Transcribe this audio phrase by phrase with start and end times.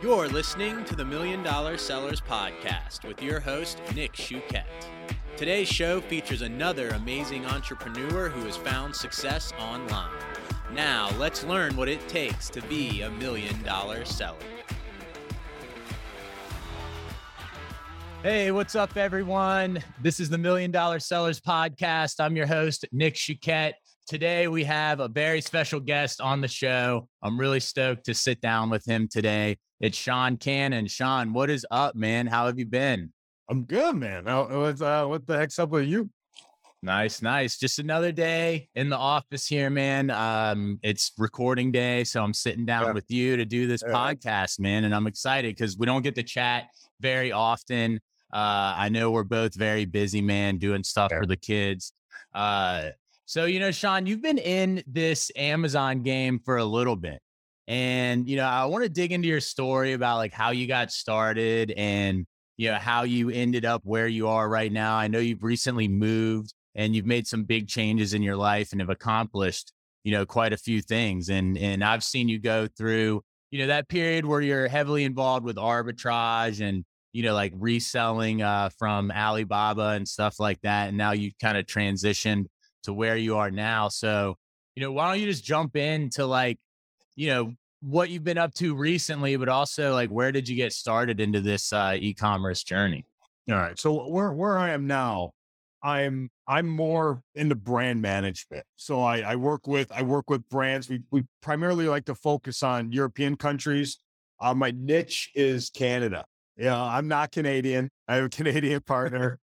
[0.00, 4.86] You're listening to the Million Dollar Sellers Podcast with your host, Nick Chouquette.
[5.36, 10.12] Today's show features another amazing entrepreneur who has found success online.
[10.72, 14.38] Now, let's learn what it takes to be a million dollar seller.
[18.22, 19.82] Hey, what's up, everyone?
[20.00, 22.20] This is the Million Dollar Sellers Podcast.
[22.20, 23.74] I'm your host, Nick Chouquette.
[24.08, 27.06] Today, we have a very special guest on the show.
[27.22, 29.58] I'm really stoked to sit down with him today.
[29.80, 30.86] It's Shawn Cannon.
[30.86, 32.26] Shawn, what is up, man?
[32.26, 33.12] How have you been?
[33.50, 34.24] I'm good, man.
[34.24, 36.08] What's, uh, what the heck's up with you?
[36.82, 37.58] Nice, nice.
[37.58, 40.08] Just another day in the office here, man.
[40.08, 42.92] Um, it's recording day, so I'm sitting down yeah.
[42.92, 43.92] with you to do this yeah.
[43.92, 46.68] podcast, man, and I'm excited because we don't get to chat
[46.98, 48.00] very often.
[48.32, 51.20] Uh, I know we're both very busy, man, doing stuff yeah.
[51.20, 51.92] for the kids.
[52.34, 52.88] Uh,
[53.28, 57.20] so you know, Shawn, you've been in this Amazon game for a little bit.
[57.66, 60.90] And, you know, I want to dig into your story about like how you got
[60.90, 62.24] started and,
[62.56, 64.96] you know, how you ended up where you are right now.
[64.96, 68.80] I know you've recently moved and you've made some big changes in your life and
[68.80, 71.28] have accomplished, you know, quite a few things.
[71.28, 75.44] And, and I've seen you go through, you know, that period where you're heavily involved
[75.44, 80.88] with arbitrage and, you know, like reselling uh, from Alibaba and stuff like that.
[80.88, 82.46] And now you kind of transitioned
[82.84, 83.88] to where you are now.
[83.88, 84.36] So,
[84.74, 86.58] you know, why don't you just jump into like,
[87.16, 90.72] you know, what you've been up to recently, but also like where did you get
[90.72, 93.04] started into this uh, e-commerce journey?
[93.50, 93.78] All right.
[93.78, 95.32] So where where I am now,
[95.82, 98.64] I'm I'm more into brand management.
[98.76, 100.88] So I, I work with I work with brands.
[100.88, 103.98] We we primarily like to focus on European countries.
[104.40, 106.24] Uh, my niche is Canada.
[106.56, 107.90] Yeah, I'm not Canadian.
[108.08, 109.38] I have a Canadian partner,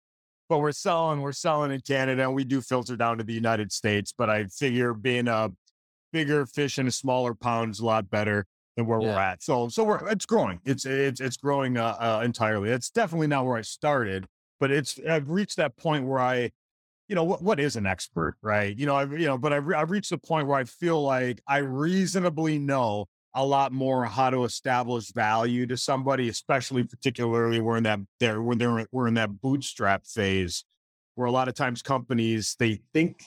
[0.50, 3.72] but we're selling we're selling in Canada, and we do filter down to the United
[3.72, 4.14] States.
[4.18, 5.52] But I figure being a
[6.14, 9.08] bigger fish in a smaller pond is a lot better than where yeah.
[9.14, 9.44] we're at.
[9.44, 10.60] So, so we're it's growing.
[10.66, 12.70] It's it's it's growing uh, uh, entirely.
[12.70, 14.26] It's definitely not where I started,
[14.60, 16.52] but it's I've reached that point where I,
[17.08, 18.78] you know, what what is an expert, right?
[18.78, 21.42] You know, I've you know, but I've I've reached the point where I feel like
[21.48, 27.78] I reasonably know a lot more how to establish value to somebody, especially particularly we're
[27.78, 30.64] in that there when they're we're in that bootstrap phase
[31.16, 33.26] where a lot of times companies they think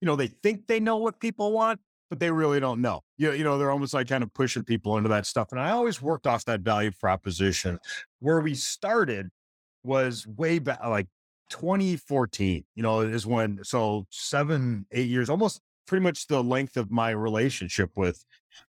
[0.00, 3.02] you know they think they know what people want but they really don't know.
[3.18, 5.48] You, you know, they're almost like kind of pushing people into that stuff.
[5.50, 7.78] And I always worked off that value proposition.
[8.20, 9.30] Where we started
[9.82, 11.08] was way back, like
[11.50, 16.90] 2014, you know, is when, so seven, eight years, almost pretty much the length of
[16.90, 18.24] my relationship with,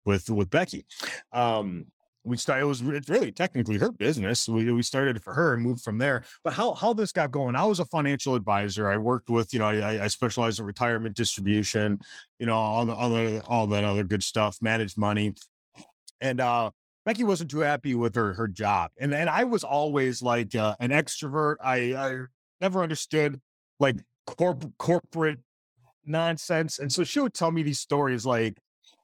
[0.05, 0.87] with, with Becky.
[1.33, 1.87] Um,
[2.25, 4.49] we started, it was really technically her business.
[4.49, 6.25] We, we started it for her and moved from there.
[6.45, 8.89] But how, how this got going, I was a financial advisor.
[8.89, 11.99] I worked with, you know, I, I specialized in retirement distribution,
[12.39, 15.35] you know, all the other, all that other good stuff, managed money.
[16.21, 16.71] And, uh,
[17.05, 18.93] Becky wasn't too happy with her, her job.
[19.01, 21.57] And, and I was always like uh, an extrovert.
[21.61, 22.19] I, I
[22.61, 23.41] never understood
[23.81, 23.97] like
[24.29, 25.41] corp- corporate
[26.05, 26.79] nonsense.
[26.79, 28.57] And so she would tell me these stories like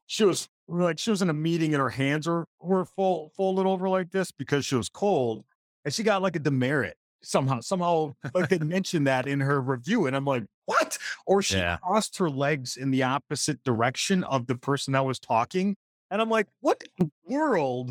[0.07, 3.67] she was like she was in a meeting and her hands were, were full, folded
[3.67, 5.45] over like this because she was cold
[5.85, 10.07] and she got like a demerit somehow somehow like they mentioned that in her review
[10.07, 10.97] and i'm like what
[11.27, 11.77] or she yeah.
[11.79, 15.75] crossed her legs in the opposite direction of the person that was talking
[16.11, 16.81] and i'm like what
[17.29, 17.91] world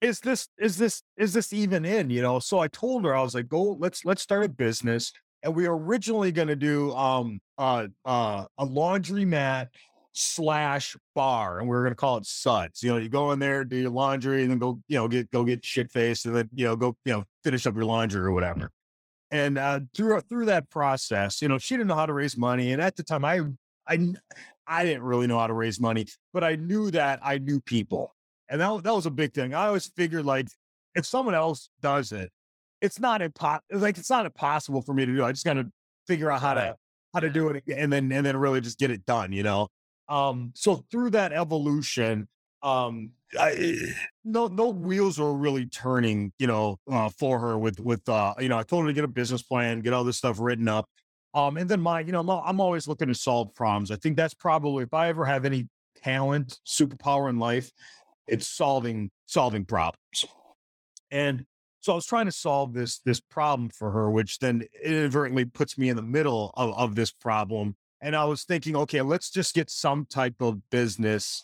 [0.00, 3.22] is this is this is this even in you know so i told her i
[3.22, 6.92] was like go let's let's start a business and we were originally going to do
[6.94, 9.68] um uh uh a laundry mat
[10.14, 12.82] slash bar, and we are going to call it Suds.
[12.82, 15.30] You know, you go in there, do your laundry, and then go, you know, get
[15.30, 18.22] go get shit faced, and then you know go, you know, finish up your laundry
[18.22, 18.70] or whatever.
[19.30, 22.72] And uh, through through that process, you know, she didn't know how to raise money,
[22.72, 23.40] and at the time, I
[23.86, 24.14] I
[24.66, 28.14] I didn't really know how to raise money, but I knew that I knew people,
[28.48, 29.54] and that that was a big thing.
[29.54, 30.48] I always figured like
[30.94, 32.30] if someone else does it,
[32.80, 35.24] it's not impo- like it's not impossible for me to do.
[35.24, 35.70] I just got to
[36.06, 36.76] figure out how to
[37.12, 39.68] how to do it and then and then really just get it done, you know.
[40.08, 42.28] Um, so through that evolution,
[42.62, 43.76] um, I,
[44.24, 48.48] no no wheels were really turning, you know, uh, for her with with uh, you
[48.48, 50.88] know, I told her to get a business plan, get all this stuff written up.
[51.34, 53.90] Um, and then my, you know, I'm always looking to solve problems.
[53.90, 55.68] I think that's probably if I ever have any
[56.02, 57.72] talent, superpower in life,
[58.26, 60.24] it's solving solving problems.
[61.10, 61.44] And
[61.80, 65.76] so I was trying to solve this this problem for her, which then inadvertently puts
[65.76, 69.54] me in the middle of, of this problem and I was thinking, okay, let's just
[69.54, 71.42] get some type of business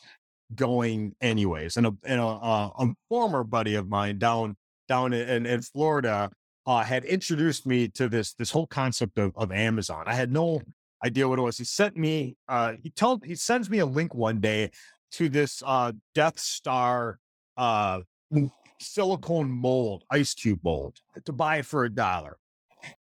[0.54, 1.78] going, anyways.
[1.78, 6.30] And a, and a, a, a former buddy of mine down down in, in Florida
[6.66, 10.04] uh, had introduced me to this this whole concept of, of Amazon.
[10.06, 10.60] I had no
[11.02, 11.56] idea what it was.
[11.56, 14.70] He sent me uh, he told he sends me a link one day
[15.12, 17.18] to this uh, Death Star
[17.56, 18.00] uh,
[18.80, 22.36] silicone mold, ice cube mold, to buy it for a dollar.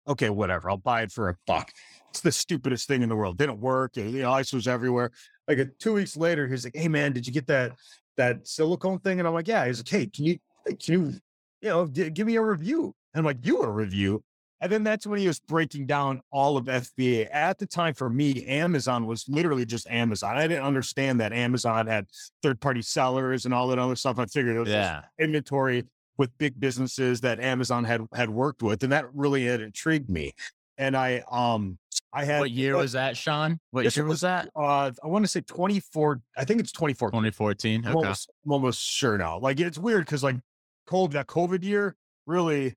[0.05, 0.69] Okay, whatever.
[0.69, 1.71] I'll buy it for a buck.
[2.09, 3.37] It's the stupidest thing in the world.
[3.37, 3.97] Didn't work.
[3.97, 5.11] Eh, the ice was everywhere.
[5.47, 7.73] Like a, two weeks later, he's like, "Hey man, did you get that
[8.17, 11.13] that silicone thing?" And I'm like, "Yeah." He's like, "Hey, can you can you
[11.61, 14.23] you know d- give me a review?" And I'm like, "You a review?"
[14.59, 17.27] And then that's when he was breaking down all of FBA.
[17.31, 20.35] At the time, for me, Amazon was literally just Amazon.
[20.35, 22.07] I didn't understand that Amazon had
[22.41, 24.17] third party sellers and all that other stuff.
[24.17, 25.03] I figured it was yeah.
[25.19, 25.83] inventory
[26.17, 30.33] with big businesses that Amazon had had worked with, and that really had intrigued me.
[30.77, 31.77] And I um
[32.13, 33.59] I had what year was that, Shawn?
[33.71, 34.49] What year was, was that?
[34.55, 36.21] Uh, I want to say 24.
[36.37, 37.11] I think it's 2014.
[37.11, 37.79] 2014.
[37.79, 37.89] Okay.
[37.89, 39.39] I'm almost, I'm almost sure now.
[39.39, 40.37] Like it's weird because like
[40.89, 41.95] COVID, that COVID year
[42.25, 42.75] really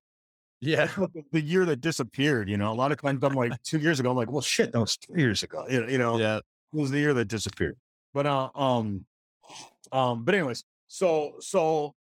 [0.61, 0.89] yeah.
[1.31, 4.11] The year that disappeared, you know, a lot of times I'm like two years ago,
[4.11, 5.65] I'm like, well, shit, that was three years ago.
[5.67, 6.37] You know, yeah.
[6.37, 7.77] it was the year that disappeared.
[8.13, 9.05] But, uh, um,
[9.91, 11.95] um, but anyways, so, so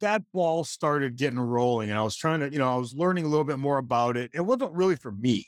[0.00, 3.24] that ball started getting rolling and I was trying to, you know, I was learning
[3.24, 4.30] a little bit more about it.
[4.34, 5.46] It wasn't really for me.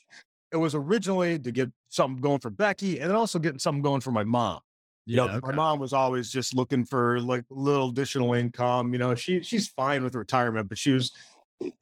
[0.53, 4.01] It was originally to get something going for Becky and then also getting something going
[4.01, 4.61] for my mom.
[5.09, 5.39] You know, okay.
[5.41, 8.93] my mom was always just looking for like little additional income.
[8.93, 11.13] You know, she she's fine with retirement, but she was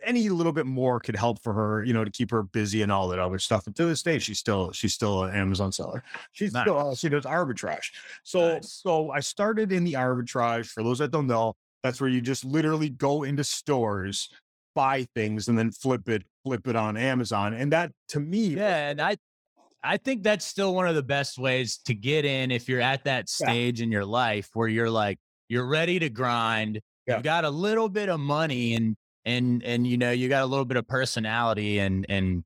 [0.02, 2.92] any little bit more could help for her, you know, to keep her busy and
[2.92, 3.66] all that other stuff.
[3.66, 6.04] And to this day, she's still she's still an Amazon seller.
[6.32, 6.64] She's nice.
[6.64, 7.92] still uh, she does arbitrage.
[8.22, 8.70] So nice.
[8.70, 10.66] so I started in the arbitrage.
[10.66, 14.31] For those that don't know, that's where you just literally go into stores,
[14.75, 17.52] buy things, and then flip it flip it on Amazon.
[17.54, 19.16] And that to me, yeah, and I
[19.84, 23.04] I think that's still one of the best ways to get in if you're at
[23.04, 23.84] that stage yeah.
[23.84, 26.81] in your life where you're like you're ready to grind.
[27.06, 27.16] Yeah.
[27.16, 28.96] You've got a little bit of money and
[29.26, 32.44] and and you know you got a little bit of personality and and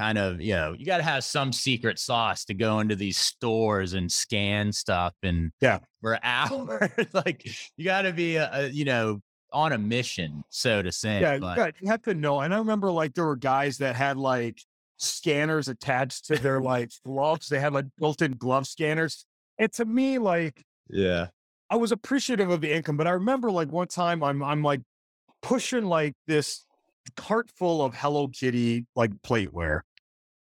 [0.00, 3.18] kind of you know you got to have some secret sauce to go into these
[3.18, 8.68] stores and scan stuff and yeah for hours like you got to be a, a,
[8.68, 9.20] you know
[9.52, 11.74] on a mission so to say yeah but.
[11.80, 14.58] you have to know and i remember like there were guys that had like
[14.96, 19.26] scanners attached to their like gloves they had like built-in glove scanners
[19.58, 21.26] and to me like yeah
[21.72, 24.80] I was appreciative of the income, but I remember like one time I'm I'm like
[25.40, 26.64] pushing like this
[27.16, 29.82] cart full of Hello Kitty like plateware.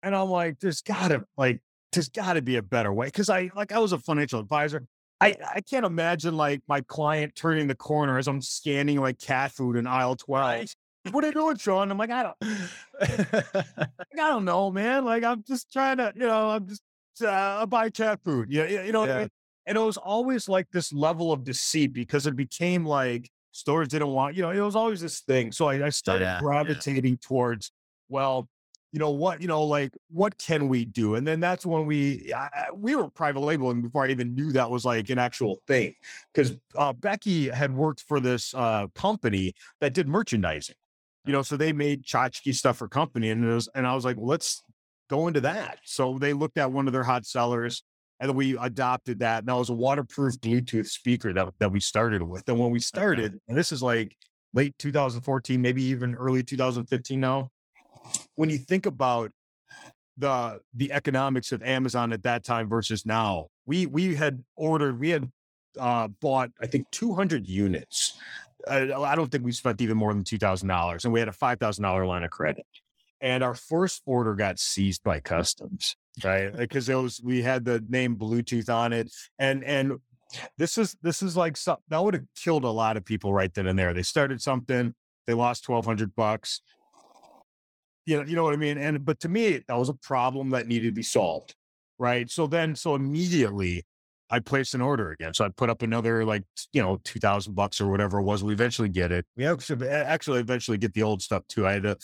[0.03, 1.61] And I'm like, there's gotta like,
[1.91, 3.09] there's gotta be a better way.
[3.09, 4.85] Cause I like I was a financial advisor.
[5.21, 9.53] I, I can't imagine like my client turning the corner as I'm scanning like cat
[9.53, 10.67] food in aisle 12.
[11.11, 11.91] What are you doing, Shawn?
[11.91, 12.38] I'm like, I don't
[13.01, 15.03] I don't know, man.
[15.03, 16.81] Like I'm just trying to, you know, I'm just
[17.21, 18.50] uh, buy cat food.
[18.50, 19.27] Yeah, you, you know, yeah.
[19.65, 24.09] and it was always like this level of deceit because it became like stores didn't
[24.09, 25.51] want, you know, it was always this thing.
[25.51, 27.27] So I, I started yeah, gravitating yeah.
[27.27, 27.71] towards,
[28.07, 28.47] well,
[28.94, 31.16] you know what, you know, like what can we do?
[31.16, 34.69] And then that's when we I, we were private labeling before I even knew that
[34.69, 35.95] was like an actual thing.
[36.31, 40.75] Because uh, Becky had worked for this uh, company that did merchandising,
[41.25, 44.06] you know, so they made tchotchke stuff for company, and it was, and I was
[44.06, 44.62] like, well, let's
[45.10, 45.80] go into that.
[45.84, 47.84] So they looked at one of their hot sellers
[48.19, 49.39] and then we adopted that.
[49.39, 52.48] And that was a waterproof Bluetooth speaker that, that we started with.
[52.48, 54.16] And when we started, and this is like
[54.54, 57.50] late 2014, maybe even early 2015 now,
[58.35, 59.31] when you think about
[60.18, 65.09] the the economics of Amazon at that time versus now, we we had ordered, we
[65.09, 65.31] had
[65.80, 68.18] uh, bought I think 200 units.
[68.67, 71.29] I, I don't think we spent even more than two thousand dollars, and we had
[71.29, 72.65] a five thousand dollar line of credit.
[73.19, 76.55] And our first order got seized by customs right?
[76.55, 80.00] Because it was we had the name Bluetooth on it, and and
[80.58, 83.53] this is this is like some, that would have killed a lot of people right
[83.53, 83.93] then and there.
[83.93, 84.93] They started something,
[85.25, 86.62] they lost twelve hundred bucks.
[88.05, 88.77] You know, you know what I mean.
[88.77, 91.55] And but to me, that was a problem that needed to be solved,
[91.98, 92.29] right?
[92.29, 93.86] So then, so immediately,
[94.29, 95.33] I placed an order again.
[95.33, 96.43] So I put up another like
[96.74, 98.43] you know two thousand bucks or whatever it was.
[98.43, 99.25] We eventually get it.
[99.38, 101.65] We actually actually eventually get the old stuff too.
[101.65, 101.98] I had to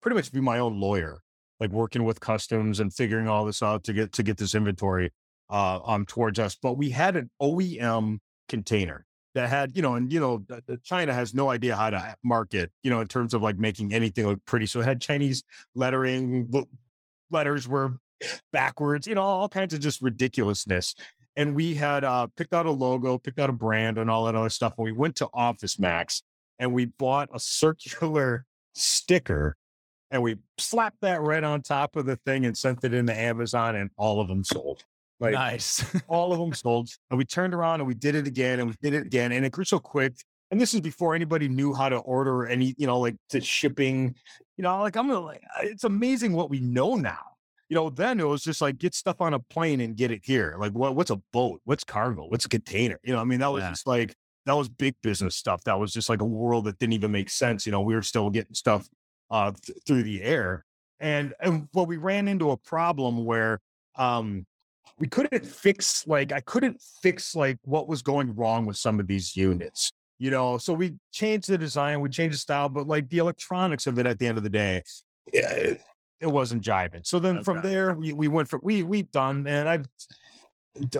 [0.00, 1.20] pretty much be my own lawyer
[1.60, 5.12] like working with customs and figuring all this out to get to get this inventory
[5.50, 6.56] uh, um towards us.
[6.60, 8.18] But we had an OEM
[8.48, 9.04] container
[9.38, 10.44] that had, you know, and you know,
[10.82, 14.26] China has no idea how to market, you know, in terms of like making anything
[14.26, 14.66] look pretty.
[14.66, 15.44] So it had Chinese
[15.76, 16.52] lettering,
[17.30, 17.98] letters were
[18.52, 20.96] backwards, you know, all kinds of just ridiculousness.
[21.36, 24.34] And we had uh, picked out a logo, picked out a brand, and all that
[24.34, 24.74] other stuff.
[24.76, 26.22] And we went to Office Max
[26.58, 29.56] and we bought a circular sticker
[30.10, 33.76] and we slapped that right on top of the thing and sent it into Amazon,
[33.76, 34.84] and all of them sold.
[35.20, 36.90] Like nice, all of them sold.
[37.10, 39.44] And we turned around and we did it again, and we did it again, and
[39.44, 40.14] it grew so quick.
[40.50, 44.14] And this is before anybody knew how to order any, you know, like the shipping.
[44.56, 47.18] You know, like I'm like, it's amazing what we know now.
[47.68, 50.22] You know, then it was just like get stuff on a plane and get it
[50.24, 50.56] here.
[50.58, 50.96] Like, what?
[50.96, 51.60] What's a boat?
[51.64, 52.26] What's cargo?
[52.26, 52.98] What's a container?
[53.02, 53.70] You know, I mean, that was yeah.
[53.70, 54.14] just like
[54.46, 55.62] that was big business stuff.
[55.64, 57.66] That was just like a world that didn't even make sense.
[57.66, 58.88] You know, we were still getting stuff
[59.30, 60.64] uh, th- through the air,
[60.98, 63.60] and and well, we ran into a problem where
[63.96, 64.46] um,
[64.98, 69.06] we couldn't fix like I couldn't fix like what was going wrong with some of
[69.06, 69.92] these units.
[70.18, 73.86] You know, so we changed the design, we changed the style, but like the electronics
[73.86, 74.82] of it at the end of the day,
[75.32, 75.80] it,
[76.20, 77.06] it wasn't jiving.
[77.06, 77.44] So then okay.
[77.44, 79.86] from there, we, we went for we we've done, and I've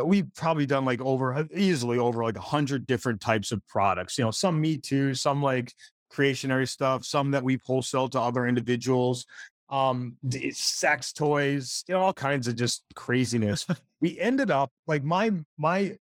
[0.04, 4.18] we've probably done like over uh, easily over like a hundred different types of products.
[4.18, 5.72] You know, some me too, some like
[6.12, 9.26] creationary stuff, some that we wholesale to other individuals,
[9.70, 10.16] um,
[10.52, 13.66] sex toys, you know, all kinds of just craziness.
[14.00, 15.96] we ended up like my my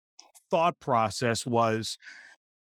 [0.50, 1.98] thought process was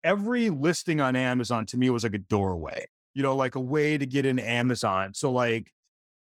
[0.03, 3.97] every listing on Amazon to me was like a doorway, you know, like a way
[3.97, 5.13] to get into Amazon.
[5.13, 5.71] So like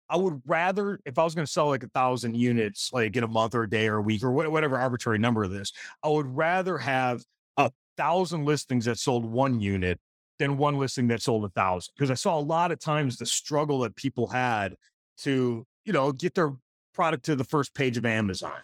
[0.09, 3.25] I would rather, if I was going to sell like a thousand units, like in
[3.25, 6.09] a month or a day or a week or whatever arbitrary number of this, I
[6.09, 7.23] would rather have
[7.57, 9.99] a thousand listings that sold one unit
[10.43, 11.93] than one listing that sold a thousand.
[11.97, 14.75] Because I saw a lot of times the struggle that people had
[15.19, 16.53] to, you know, get their
[16.95, 18.59] product to the first page of Amazon.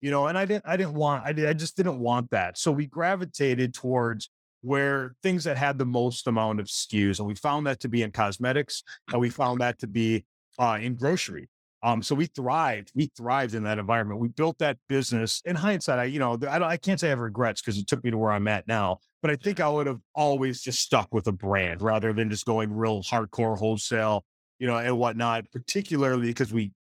[0.00, 2.58] You know, and I didn't, I didn't want, I, did, I just didn't want that.
[2.58, 7.34] So we gravitated towards where things that had the most amount of SKUs, and we
[7.34, 10.24] found that to be in cosmetics, and we found that to be
[10.58, 11.48] uh, in grocery.
[11.84, 12.90] Um, so we thrived.
[12.94, 14.18] We thrived in that environment.
[14.18, 15.42] We built that business.
[15.44, 17.86] In hindsight, I you know I don't I can't say I have regrets because it
[17.86, 19.00] took me to where I'm at now.
[19.20, 22.46] But I think I would have always just stuck with a brand rather than just
[22.46, 24.24] going real hardcore wholesale,
[24.58, 25.44] you know, and whatnot.
[25.52, 26.72] Particularly because we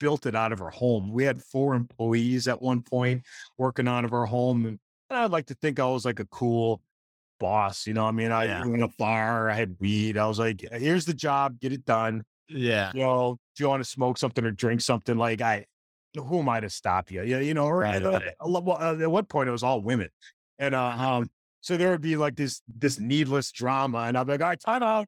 [0.00, 1.12] built it out of our home.
[1.12, 3.22] We had four employees at one point
[3.58, 6.26] working out of our home, and, and I'd like to think I was like a
[6.26, 6.82] cool
[7.38, 7.86] boss.
[7.86, 8.66] You know, I mean, I yeah.
[8.66, 10.18] went a bar, I had weed.
[10.18, 12.24] I was like, here's the job, get it done.
[12.48, 12.90] Yeah.
[12.94, 15.16] You know, do you want to smoke something or drink something?
[15.16, 15.66] Like, I,
[16.16, 17.22] who am I to stop you?
[17.22, 20.08] Yeah, you know, or, right, uh, well, uh, at one point it was all women.
[20.58, 23.98] And, uh, um, so there would be like this, this needless drama.
[23.98, 25.06] And I'd be like, all right, time out.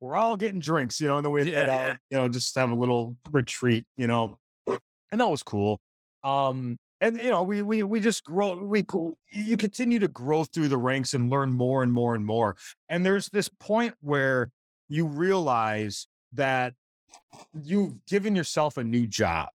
[0.00, 1.96] We're all getting drinks, you know, and then we, yeah.
[2.10, 4.36] you know, just have a little retreat, you know,
[4.66, 5.78] and that was cool.
[6.24, 8.54] Um, and you know, we we we just grow.
[8.54, 8.84] We
[9.30, 12.56] you continue to grow through the ranks and learn more and more and more.
[12.88, 14.50] And there's this point where
[14.88, 16.74] you realize that
[17.62, 19.48] you've given yourself a new job,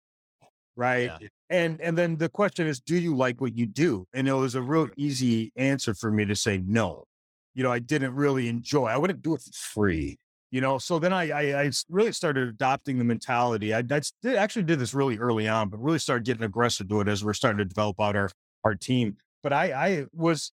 [0.75, 1.11] right?
[1.19, 1.27] Yeah.
[1.49, 4.05] And and then the question is, do you like what you do?
[4.13, 7.05] And it was a real easy answer for me to say no.
[7.53, 8.87] You know, I didn't really enjoy.
[8.87, 10.19] I wouldn't do it for free.
[10.51, 13.73] You know, so then I I, I really started adopting the mentality.
[13.73, 17.07] I, I actually did this really early on, but really started getting aggressive to it
[17.07, 18.29] as we're starting to develop out our
[18.63, 19.17] our team.
[19.43, 20.51] But I I was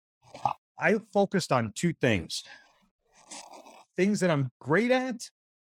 [0.79, 2.43] I focused on two things:
[3.95, 5.29] things that I'm great at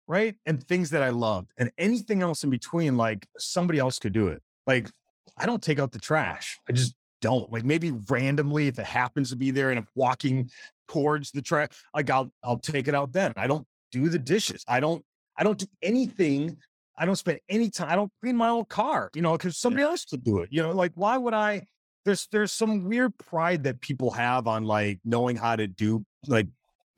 [0.08, 0.34] right?
[0.46, 4.28] And things that I loved, and anything else in between, like somebody else could do
[4.28, 4.42] it.
[4.66, 4.90] Like
[5.36, 6.58] I don't take out the trash.
[6.68, 7.50] I just don't.
[7.52, 10.50] Like maybe randomly, if it happens to be there and I'm walking
[10.88, 13.32] towards the trash, like I'll I'll take it out then.
[13.36, 14.64] I don't do the dishes.
[14.66, 15.04] I don't
[15.36, 16.56] I don't do anything.
[16.96, 17.90] I don't spend any time.
[17.90, 20.48] I don't clean my own car, you know, because somebody else could do it.
[20.50, 21.66] You know, like why would I?
[22.04, 26.48] There's there's some weird pride that people have on like knowing how to do like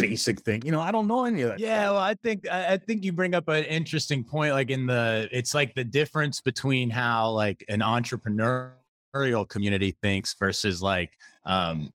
[0.00, 0.62] basic thing.
[0.64, 1.61] You know, I don't know any of that.
[1.61, 1.95] Yeah, stuff.
[1.95, 4.52] well, I think I think you bring up an interesting point.
[4.52, 10.83] Like in the, it's like the difference between how like an entrepreneurial community thinks versus
[10.83, 11.11] like,
[11.45, 11.92] um,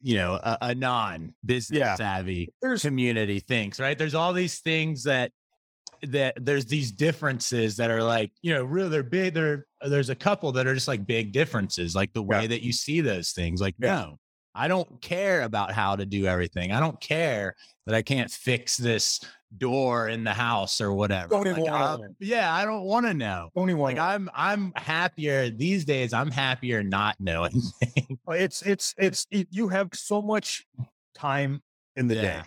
[0.00, 1.94] you know, a, a non-business yeah.
[1.96, 3.78] savvy there's, community thinks.
[3.78, 3.98] Right?
[3.98, 5.32] There's all these things that
[6.02, 9.34] that there's these differences that are like you know really they're big.
[9.34, 12.48] There there's a couple that are just like big differences, like the way yeah.
[12.48, 13.60] that you see those things.
[13.60, 13.94] Like yeah.
[13.94, 14.18] no,
[14.56, 16.72] I don't care about how to do everything.
[16.72, 19.20] I don't care that I can't fix this
[19.56, 21.28] door in the house or whatever.
[21.28, 23.50] Don't even like, yeah, I don't want to know.
[23.54, 26.12] Don't even like I'm I'm happier these days.
[26.12, 27.60] I'm happier not knowing.
[28.28, 30.66] it's it's it's it, you have so much
[31.14, 31.62] time
[31.94, 32.22] in the yeah.
[32.22, 32.42] day,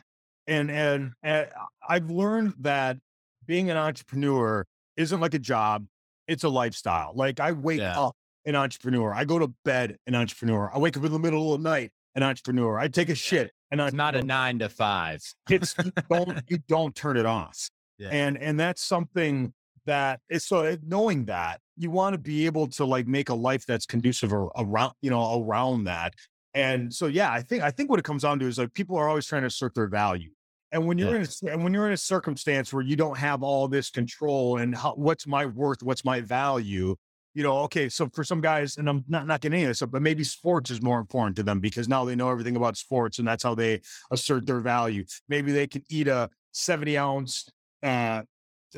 [0.48, 1.48] and, and and
[1.88, 2.98] I've learned that
[3.46, 4.66] being an entrepreneur
[4.98, 5.86] isn't like a job;
[6.28, 7.13] it's a lifestyle.
[7.16, 8.00] Like I wake yeah.
[8.00, 9.13] up an entrepreneur.
[9.13, 10.72] I go to bed an entrepreneur.
[10.74, 12.80] I wake up in the middle of the night an entrepreneur.
[12.80, 15.22] I take a shit and it's not a nine to five.
[15.50, 17.70] It's you don't you don't turn it off.
[17.98, 18.10] Yeah.
[18.10, 19.54] And and that's something
[19.86, 23.66] that is so knowing that you want to be able to like make a life
[23.66, 26.13] that's conducive around you know around that.
[26.54, 28.98] And so yeah, I think I think what it comes down to is like people
[28.98, 30.30] are always trying to assert their value.
[30.72, 31.25] And when you're yeah.
[31.42, 34.58] in a, and when you're in a circumstance where you don't have all this control
[34.58, 36.96] and how, what's my worth, what's my value,
[37.34, 39.82] you know, okay, so for some guys, and I'm not not getting any of this,
[39.82, 42.78] up, but maybe sports is more important to them because now they know everything about
[42.78, 43.82] sports and that's how they
[44.12, 45.06] assert their value.
[45.28, 47.48] Maybe they can eat a 70 ounce
[47.84, 48.24] uh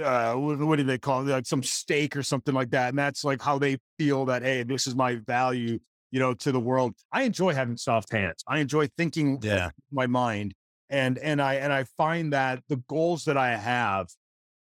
[0.03, 2.99] uh what, what do they call it like some steak or something like that and
[2.99, 5.79] that's like how they feel that hey this is my value
[6.11, 6.93] you know, to the world.
[7.11, 8.43] I enjoy having soft hands.
[8.47, 9.71] I enjoy thinking Yeah.
[9.91, 10.53] my mind.
[10.89, 14.07] And and I and I find that the goals that I have,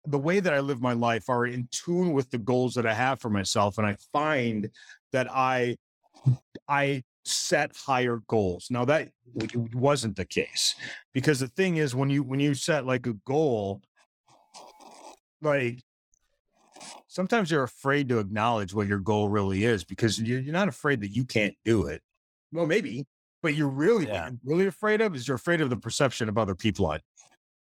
[0.05, 2.93] the way that I live my life are in tune with the goals that I
[2.93, 3.77] have for myself.
[3.77, 4.69] And I find
[5.11, 5.77] that I
[6.67, 8.67] I set higher goals.
[8.69, 9.09] Now that
[9.73, 10.75] wasn't the case
[11.13, 13.81] because the thing is when you when you set like a goal,
[15.41, 15.83] like
[17.07, 21.09] sometimes you're afraid to acknowledge what your goal really is because you're, not afraid that
[21.09, 22.01] you can't do it.
[22.51, 23.05] Well, maybe,
[23.43, 24.31] but you're really Yeah.
[24.43, 26.99] really afraid of is you're afraid of the perception of other people on,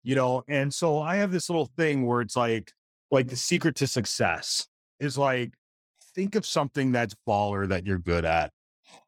[0.06, 0.44] you know.
[0.48, 2.72] And so I have this little thing where it's like,
[3.12, 4.68] like the secret to success
[5.00, 5.54] is like,
[6.14, 8.52] think of something that's baller that you're good at,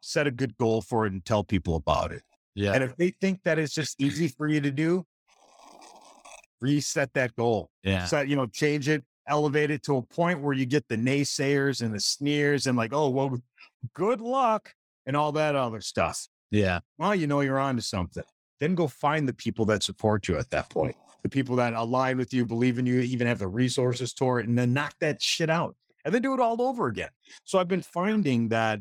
[0.01, 2.23] set a good goal for it, and tell people about it.
[2.55, 2.73] Yeah.
[2.73, 5.05] And if they think that it's just easy for you to do,
[6.59, 8.05] reset that goal yeah.
[8.05, 11.81] set, you know, change it, elevate it to a point where you get the naysayers
[11.81, 13.37] and the sneers and like, oh, well,
[13.93, 14.73] good luck
[15.05, 16.27] and all that other stuff.
[16.49, 16.79] Yeah.
[16.97, 18.23] Well, you know, you're on to something.
[18.59, 22.17] Then go find the people that support you at that point, the people that align
[22.17, 25.21] with you, believe in you, even have the resources to it, and then knock that
[25.21, 27.09] shit out and then do it all over again.
[27.43, 28.79] So I've been finding that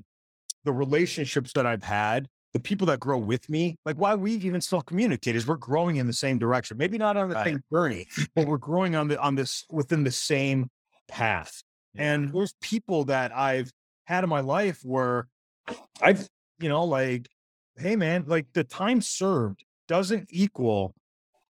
[0.64, 4.60] the relationships that I've had, the people that grow with me, like why we even
[4.60, 6.78] still communicate is we're growing in the same direction.
[6.78, 10.10] Maybe not on the same journey, but we're growing on the on this within the
[10.10, 10.70] same
[11.08, 11.62] path.
[11.96, 13.70] And there's people that I've
[14.04, 15.28] had in my life where
[16.00, 16.28] I've,
[16.60, 17.28] you know, like,
[17.76, 20.94] hey man, like the time served doesn't equal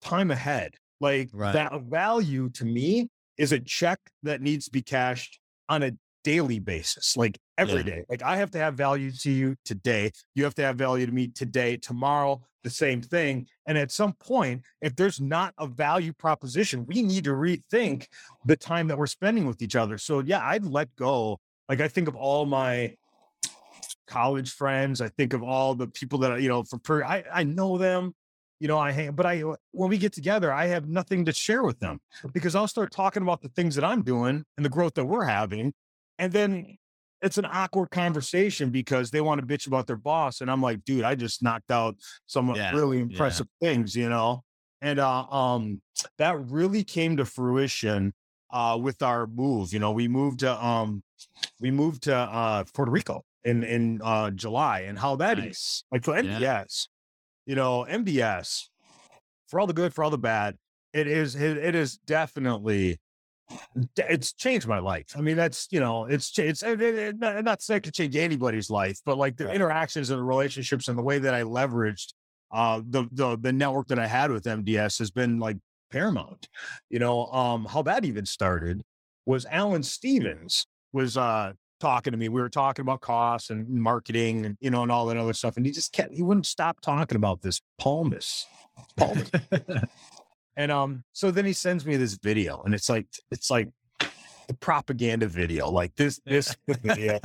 [0.01, 0.75] time ahead.
[0.99, 1.53] Like Right.
[1.53, 5.91] that value to me is a check that needs to be cashed on a
[6.23, 7.83] daily basis, like every Yeah.
[7.83, 8.03] day.
[8.09, 10.11] Like I have to have value to you today.
[10.35, 13.47] You have to have value to me today, tomorrow, the same thing.
[13.65, 18.07] And at some point, if there's not a value proposition, we need to rethink
[18.45, 19.97] the time that we're spending with each other.
[19.97, 21.39] So yeah, I'd let go.
[21.69, 22.95] Like I think of all my
[24.07, 25.01] college friends.
[25.01, 27.77] I think of all the people that I, you know, for per, I I know
[27.77, 28.13] them.
[28.59, 31.63] You know, I hang, but I when we get together, I have nothing to share
[31.63, 31.99] with them
[32.33, 35.25] because I'll start talking about the things that I'm doing and the growth that we're
[35.25, 35.73] having,
[36.17, 36.77] and then
[37.21, 40.83] it's an awkward conversation because they want to bitch about their boss, and I'm like,
[40.85, 43.03] dude, I just knocked out some Yeah, really yeah.
[43.03, 44.43] impressive things, you know,
[44.81, 45.81] and uh, um,
[46.17, 48.13] that really came to fruition
[48.49, 49.73] uh with our move.
[49.73, 51.03] You know, we moved to um,
[51.59, 55.83] we moved to uh Puerto Rico in in uh July, and how that is Nice.
[55.91, 56.63] like for Yeah.
[57.45, 58.69] You know, MDS
[59.47, 60.57] for all the good, for all the bad,
[60.93, 62.99] it is it, it is definitely
[63.95, 65.13] it's changed my life.
[65.15, 68.15] I mean, that's you know, it's it's it, it, not, not saying it could change
[68.15, 69.55] anybody's life, but like the Right.
[69.55, 72.13] interactions and the relationships and the way that I leveraged
[72.51, 75.57] uh the the the network that I had with MDS has been like
[75.91, 76.49] paramount.
[76.89, 78.83] You know, um how that even started
[79.25, 82.29] was Alan Stevens was uh talking to me.
[82.29, 85.57] We were talking about costs and marketing and you know and all that other stuff.
[85.57, 88.45] And he just kept he wouldn't stop talking about this Palmas.
[88.95, 89.29] Palmas.
[90.55, 93.69] and um, so then he sends me this video, and it's like it's like
[94.47, 97.19] the propaganda video, like this this video,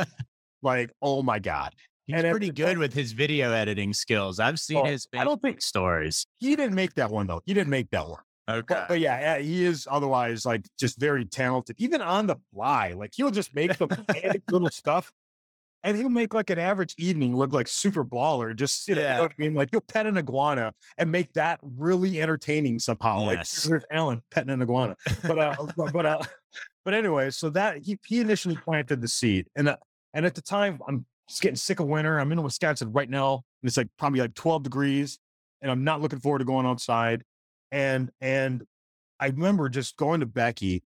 [0.62, 1.74] like oh my god.
[2.06, 4.40] He's And pretty good time- with his video editing skills.
[4.40, 6.26] I've seen Oh, his I don't think stories.
[6.38, 7.40] he didn't make that one though.
[7.46, 8.18] He didn't make that one.
[8.50, 8.62] Okay.
[8.68, 12.92] But, but yeah, yeah, he is otherwise like just very talented, even on the fly.
[12.92, 13.88] Like he'll just make some
[14.50, 15.12] little stuff.
[15.84, 18.54] And he'll make like an average evening look like super baller.
[18.54, 19.16] Just you know, you Yeah.
[19.16, 19.54] know what I mean?
[19.54, 23.30] Like he'll pet an iguana and make that really entertaining somehow.
[23.30, 23.64] Yes.
[23.66, 24.96] Like here's Alan petting an iguana.
[25.26, 26.22] But uh, but but, uh,
[26.84, 29.76] but anyway, so that he he initially planted the seed, and uh,
[30.14, 32.18] and at the time I'm just getting sick of winter.
[32.18, 35.18] I'm in Wisconsin right now, and it's like probably like 12 degrees,
[35.62, 37.24] and I'm not looking forward to going outside.
[37.72, 38.64] And and
[39.18, 40.84] I remember just going to Becky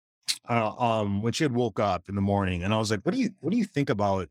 [0.49, 3.15] uh, um when she had woke up in the morning, and I was like, "What
[3.15, 4.29] do you what do you think about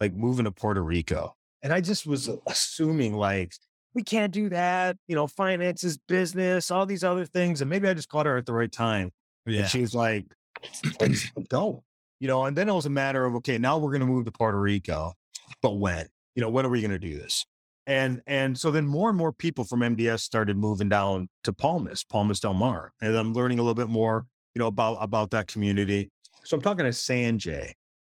[0.00, 3.54] like moving to Puerto Rico?" And I just was assuming like
[3.94, 7.94] we can't do that, you know, finances, business, all these other things, and maybe I
[7.94, 9.10] just caught her at the right time.
[9.46, 9.60] Yeah.
[9.60, 10.26] And she was like,
[11.00, 11.82] "Let's go.
[12.20, 14.24] You know, and then it was a matter of, okay, now we're going to move
[14.24, 15.12] to Puerto Rico,
[15.60, 16.06] but when?
[16.34, 17.44] You know, when are we going to do this?
[17.86, 22.02] And and so then more and more people from MDS started moving down to Palmas,
[22.04, 25.48] Palmas Del Mar, and I'm learning a little bit more, you know, about about that
[25.48, 26.10] community.
[26.44, 27.72] So I'm talking to Sanjay,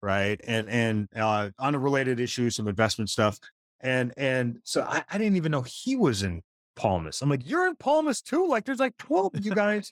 [0.03, 3.39] right, and and uh, on a related issue, some investment stuff,
[3.81, 6.41] and and so I, I didn't even know he was in
[6.75, 7.21] Palmas.
[7.21, 8.47] I'm like, you're in Palmas too?
[8.47, 9.91] Like, there's like 12 of you guys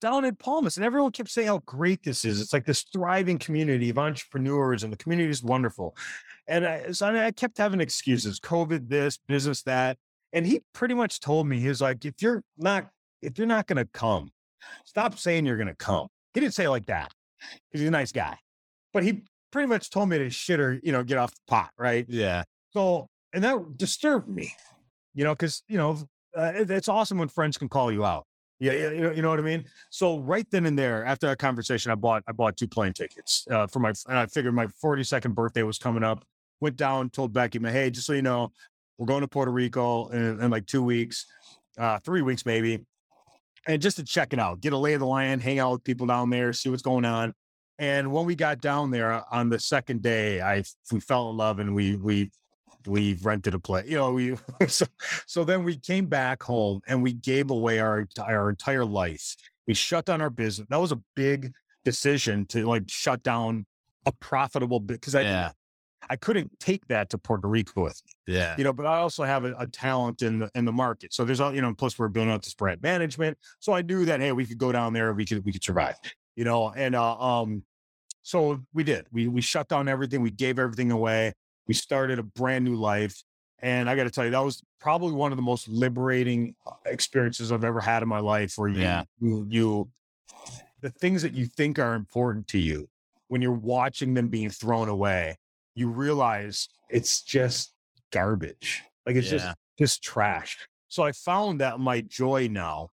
[0.00, 0.76] down in Palmas.
[0.76, 2.40] And everyone kept saying how great this is.
[2.40, 5.96] It's like this thriving community of entrepreneurs, and the community is wonderful.
[6.46, 9.96] And I, so I kept having excuses COVID, this, business, that.
[10.32, 12.88] And he pretty much told me, he was like, if you're not,
[13.22, 14.30] if you're not going to come,
[14.84, 16.08] stop saying you're going to come.
[16.34, 18.36] He didn't say it like that because he's a nice guy.
[18.92, 21.70] But he pretty much told me to shit or, you know, get off the pot.
[21.78, 22.04] Right.
[22.08, 22.44] Yeah.
[22.72, 24.52] So, and that disturbed me,
[25.14, 25.98] you know, because, you know,
[26.36, 28.24] uh, it, it's awesome when friends can call you out.
[28.60, 29.64] Yeah, you know, you know what I mean.
[29.90, 33.46] So right then and there, after that conversation, I bought I bought two plane tickets
[33.50, 33.92] uh, for my.
[34.08, 36.24] And I figured my 42nd birthday was coming up.
[36.60, 38.52] Went down, told Becky, "Hey, just so you know,
[38.96, 41.26] we're going to Puerto Rico in, in like two weeks,
[41.78, 42.84] uh, three weeks maybe,
[43.68, 45.84] and just to check it out, get a lay of the land, hang out with
[45.84, 47.32] people down there, see what's going on."
[47.78, 51.36] And when we got down there uh, on the second day, I we fell in
[51.36, 52.32] love and we we
[52.86, 53.86] we rented a place.
[53.88, 54.36] You know, we
[54.68, 54.86] so,
[55.26, 59.36] so then we came back home and we gave away our our entire life.
[59.66, 60.66] We shut down our business.
[60.70, 61.52] That was a big
[61.84, 63.66] decision to like shut down
[64.06, 65.52] a profitable because I yeah.
[66.10, 68.34] I couldn't take that to Puerto Rico with me.
[68.34, 68.54] Yeah.
[68.56, 71.12] You know, but I also have a, a, talent in the in the market.
[71.12, 73.36] So there's all, you know, plus we're building out this brand management.
[73.58, 75.96] So I knew that hey, we could go down there, we could we could survive.
[76.36, 77.62] You know, and uh, um
[78.22, 79.06] so we did.
[79.12, 81.32] We we shut down everything, we gave everything away.
[81.68, 83.22] We started a brand new life.
[83.60, 86.72] And I got to tell you, that was probably one of the most liberating uh,
[86.86, 88.54] experiences I've ever had in my life.
[88.56, 89.04] Where you, yeah.
[89.20, 89.88] you, you,
[90.80, 92.88] the things that you think are important to you,
[93.26, 95.36] when you're watching them being thrown away,
[95.74, 97.74] you realize it's just
[98.12, 98.82] garbage.
[99.06, 99.38] Like it's yeah.
[99.38, 100.56] just just trash.
[100.88, 102.90] So I found that my joy now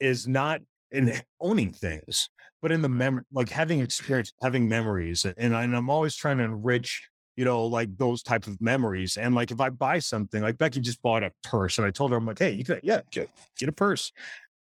[0.00, 0.60] is not
[0.90, 2.28] in owning things,
[2.60, 6.44] but in the memory, like having experience, having memories, and, and I'm always trying to
[6.44, 9.16] enrich you know, like those type of memories.
[9.16, 12.10] And like if I buy something, like Becky just bought a purse, and I told
[12.10, 14.10] her, I'm like, hey, you can, yeah, get, get a purse,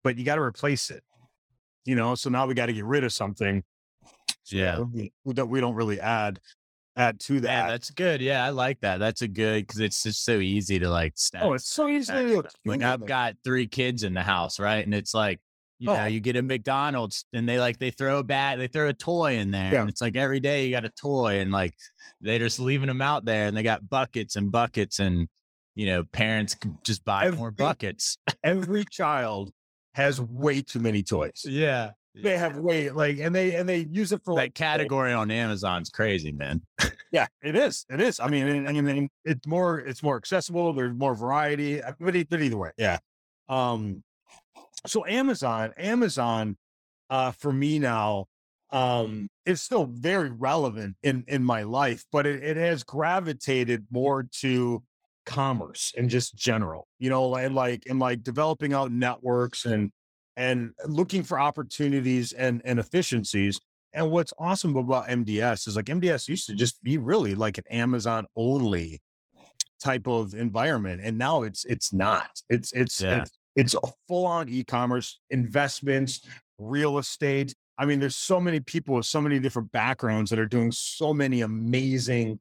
[0.03, 1.03] but you got to replace it.
[1.85, 3.63] You know, so now we got to get rid of something.
[4.47, 6.39] Yeah, we, we don't we don't really add
[6.95, 7.65] add to that.
[7.65, 8.21] Yeah, that's good.
[8.21, 8.97] Yeah, I like that.
[8.97, 11.13] That's a good because it's just so easy to like.
[11.39, 12.41] Oh, it's so easy.
[12.65, 15.39] Like I've got three kids in the house, right, and it's like
[15.83, 15.97] you oh.
[15.97, 18.93] know, you get a McDonald's and they like they throw a bat, they throw a
[18.93, 19.73] toy in there.
[19.73, 19.81] Yeah.
[19.81, 21.73] And it's like every day you got a toy and like
[22.21, 25.27] they're just leaving them out there and they got buckets and buckets and
[25.75, 28.17] you know, parents just buy every, more buckets.
[28.45, 29.51] every child
[29.93, 31.41] has way too many toys.
[31.43, 31.91] Yeah.
[32.15, 35.31] They have way like and they and they use it for that like, category on
[35.31, 36.61] Amazon's crazy, man.
[37.11, 37.85] yeah, it is.
[37.89, 38.21] It is.
[38.21, 40.71] I mean, I mean, it's more it's more accessible.
[40.71, 41.81] There's more variety.
[41.99, 42.99] But, but either way, yeah.
[43.49, 44.01] Um,
[44.85, 46.57] so Amazon, Amazon,
[47.09, 48.25] uh, for me now,
[48.71, 54.23] um, is still very relevant in in my life, but it, it has gravitated more
[54.41, 54.83] to
[55.25, 59.91] commerce and just general, you know, and like and like developing out networks and
[60.35, 63.59] and looking for opportunities and and efficiencies.
[63.93, 67.65] And what's awesome about MDS is like MDS used to just be really like an
[67.69, 69.01] Amazon only
[69.79, 72.41] type of environment, and now it's it's not.
[72.49, 73.21] It's it's, yeah.
[73.21, 76.21] it's it's a full on e commerce, investments,
[76.57, 77.53] real estate.
[77.77, 81.13] I mean, there's so many people with so many different backgrounds that are doing so
[81.13, 82.39] many amazing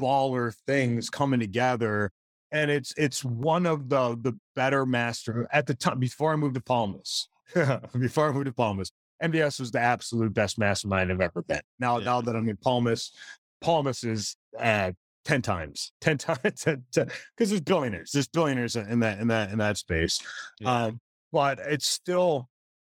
[0.00, 2.10] baller things coming together.
[2.52, 6.54] And it's it's one of the the better master at the time before I moved
[6.54, 7.28] to Palmas.
[7.98, 8.90] before I moved to Palmas,
[9.22, 11.60] MDS was the absolute best mastermind I've ever been.
[11.78, 12.04] Now, yeah.
[12.04, 13.12] now that I'm in Palmas,
[13.60, 14.92] Palmas is uh,
[15.24, 19.76] 10 times 10 times because there's billionaires there's billionaires in that in that in that
[19.76, 20.20] space
[20.60, 20.84] yeah.
[20.84, 21.00] um,
[21.32, 22.48] but it's still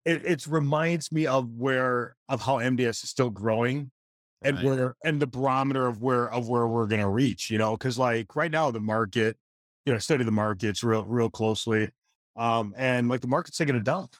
[0.05, 3.91] it it reminds me of where of how mds is still growing
[4.43, 4.65] and right.
[4.65, 7.99] where and the barometer of where of where we're going to reach you know because
[7.99, 9.37] like right now the market
[9.87, 11.89] you know study the markets real real closely
[12.37, 14.15] um and like the market's taking a dump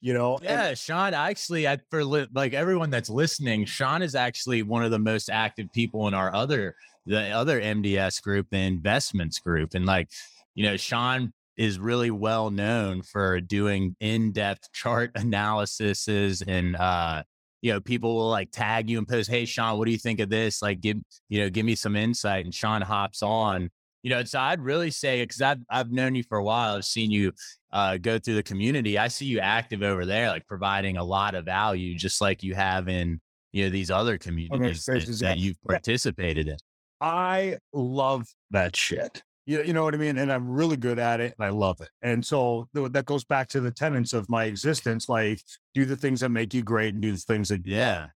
[0.00, 4.14] you know yeah and- shawn actually i for li- like everyone that's listening shawn is
[4.14, 6.74] actually one of the most active people in our other
[7.06, 9.74] the other MDS group, the investments group.
[9.74, 10.08] And like,
[10.54, 17.22] you know, Shawn is really well known for doing in-depth chart analyses and uh
[17.62, 20.20] you know people will like tag you and post hey shawn what do you think
[20.20, 20.60] of this?
[20.62, 23.70] Like give you know give me some insight and shawn hops on.
[24.02, 26.84] You know so i'd really say because I've, I've known you for a while i've
[26.84, 27.32] seen you
[27.72, 31.34] uh, go through the community i see you active over there like providing a lot
[31.34, 35.60] of value just like you have in you know these other communities that, that you've
[35.66, 36.56] participated in
[37.00, 39.22] I love that shit.
[39.46, 40.18] You, you know what I mean?
[40.18, 41.90] And I'm really good at it and I love it.
[42.02, 45.40] And so th- that goes back to the tenets of my existence like
[45.72, 48.08] do the things that make you great and do the things that, yeah.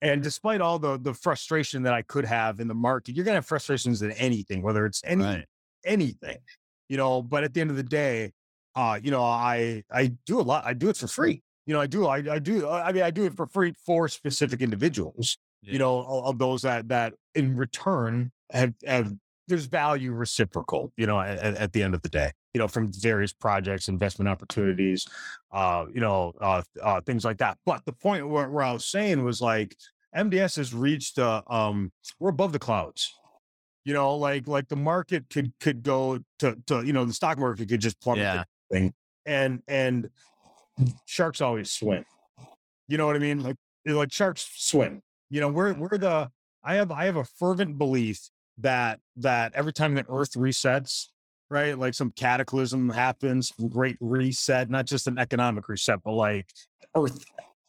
[0.00, 3.38] And despite all the the frustration that I could have in the market, you're gonna
[3.38, 5.44] have frustrations in anything, whether it's any right.
[5.84, 6.38] anything,
[6.88, 7.20] you know.
[7.20, 8.30] But at the end of the day,
[8.76, 10.64] uh, you know, I I do a lot.
[10.64, 11.42] I do it for free.
[11.66, 12.06] You know, I do.
[12.06, 12.68] I, I do.
[12.68, 15.36] I mean, I do it for free for specific individuals
[15.68, 15.72] yeah.
[15.74, 19.12] you know, of those that that in return have, have
[19.46, 22.92] there's value reciprocal, you know, at, at, the end of the day, you know, from
[22.92, 25.06] various projects, investment opportunities,
[25.52, 27.56] uh, you know, uh, uh, things like that.
[27.64, 29.74] But the point where, where I was saying was like,
[30.16, 33.12] MDS has reached uh um we're above the clouds.
[33.84, 37.38] You know, like like the market could could go to to you know the stock
[37.38, 38.44] market could just plummet Yeah.
[38.72, 38.92] thing
[39.26, 40.08] and and
[41.06, 42.04] sharks always swim.
[42.88, 43.42] You know what I mean?
[43.42, 45.02] Like like sharks swim.
[45.30, 46.30] You know, we're we're the
[46.64, 51.08] I have I have a fervent belief that that every time the earth resets,
[51.50, 51.78] right?
[51.78, 56.50] Like some cataclysm happens, great reset, not just an economic reset, but like
[56.96, 57.24] earth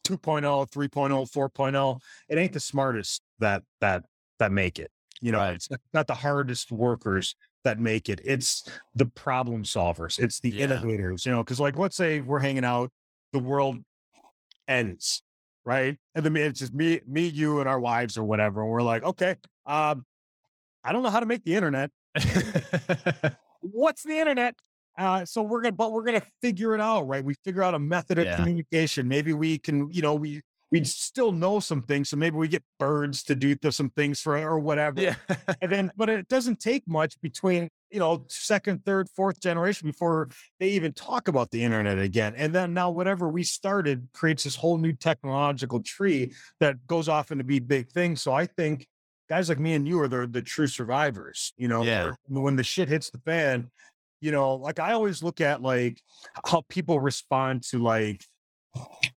[0.08, 2.00] 2.0, 3.0, 4.0.
[2.30, 4.06] It ain't the smartest that that
[4.40, 4.92] that make it.
[5.22, 5.56] You know, Right.
[5.56, 8.22] it's not the hardest workers that make it.
[8.24, 8.64] It's
[8.96, 10.18] the problem solvers.
[10.18, 10.64] It's the Yeah.
[10.64, 12.90] innovators, you know, because like let's say we're hanging out,
[13.34, 13.80] the world
[14.68, 15.24] ends,
[15.66, 15.98] right?
[16.16, 18.62] And then it's just me, me, you, and our wives or whatever.
[18.62, 20.06] And we're like, okay, um,
[20.84, 21.92] I don't know how to make the internet.
[23.62, 24.56] What's the internet?
[24.98, 27.24] Uh, so we're gonna, but we're gonna figure it out, right?
[27.24, 28.36] We figure out a method of Yeah.
[28.38, 29.08] communication.
[29.08, 30.42] Maybe we can, you know, we
[30.72, 34.38] we still know some things, so maybe we get birds to do some things for
[34.38, 35.02] or whatever.
[35.02, 35.16] yeah.
[35.62, 40.30] And then, but it doesn't take much between, you know, second, third, fourth generation before
[40.60, 42.34] they even talk about the internet again.
[42.38, 47.32] And then now whatever we started creates this whole new technological tree that goes off
[47.32, 48.22] into be big things.
[48.22, 48.88] So I think
[49.30, 52.12] guys like me and you are the, the true survivors, you know, Yeah.
[52.28, 53.70] when the shit hits the fan,
[54.22, 56.00] you know, like I always look at like
[56.46, 58.24] how people respond to like,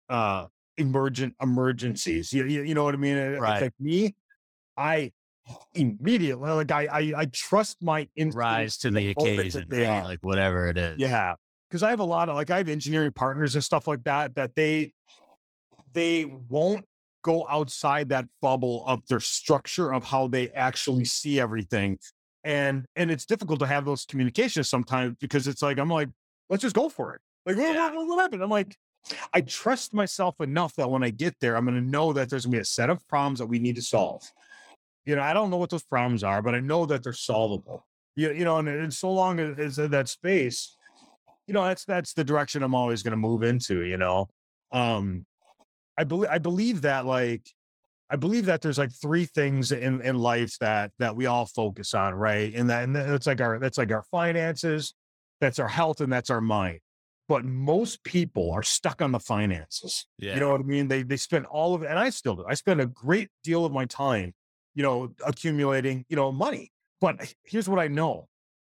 [0.09, 2.31] uh, emergent emergencies.
[2.33, 3.17] You, you, you know what I mean?
[3.17, 3.61] It's Right.
[3.63, 4.15] like me,
[4.77, 5.11] I
[5.73, 10.03] immediately like I I, I trust my instincts Rise to the occasion, right?
[10.03, 10.99] like whatever it is.
[10.99, 11.35] Yeah,
[11.69, 14.35] because I have a lot of like I have engineering partners and stuff like that
[14.35, 14.93] that they
[15.93, 16.85] they won't
[17.23, 21.99] go outside that bubble of their structure of how they actually see everything.
[22.43, 26.09] And and it's difficult to have those communications sometimes because it's like I'm like,
[26.49, 27.21] let's just go for it.
[27.45, 27.93] Like what, Yeah.
[27.93, 28.43] what, what happened?
[28.43, 28.75] I'm like,
[29.33, 32.57] I trust myself enough that when I get there, I'm gonna know that there's gonna
[32.57, 34.23] be a set of problems that we need to solve.
[35.05, 37.85] You know, I don't know what those problems are, but I know that they're solvable.
[38.15, 40.75] You, you know, and, and so long as, that space,
[41.47, 44.27] you know, that's that's the direction I'm always gonna move into, you know.
[44.71, 45.25] Um
[45.97, 47.49] I believe I believe that like
[48.09, 51.93] I believe that there's like three things in in life that that we all focus
[51.93, 52.53] on, right?
[52.53, 54.93] And that and that's like our that's like our finances,
[55.39, 56.79] that's our health, and that's our mind.
[57.29, 60.05] But most people are stuck on the finances.
[60.17, 60.33] Yeah.
[60.33, 60.89] You know what I mean?
[60.89, 62.45] They they spend all of it, and I still do.
[62.45, 64.33] I spend a great deal of my time,
[64.75, 66.71] you know, accumulating, you know, money.
[66.99, 68.27] But here's what I know: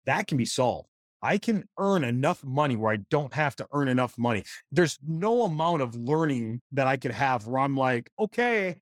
[0.06, 0.88] that can be solved.
[1.22, 4.44] I can earn enough money where I don't have to earn enough money.
[4.72, 8.80] There's no amount of learning that I could have where I'm like, okay,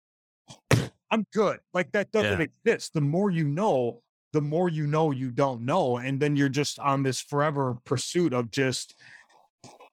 [1.10, 1.60] I'm good.
[1.74, 2.94] Like that doesn't exist.
[2.94, 4.02] The more you know,
[4.34, 5.98] the more you know you don't know.
[5.98, 8.94] And then you're just on this forever pursuit of just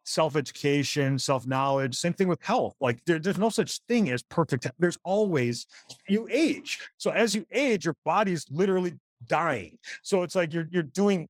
[0.05, 1.97] self education, self knowledge.
[1.97, 2.75] Same thing with health.
[2.81, 4.67] Like there, there's no such thing as perfect.
[4.79, 5.67] There's always,
[6.09, 6.79] you age.
[6.99, 8.95] So as you age, your body's literally
[9.27, 9.79] dying.
[10.03, 11.29] So it's like you're, you're doing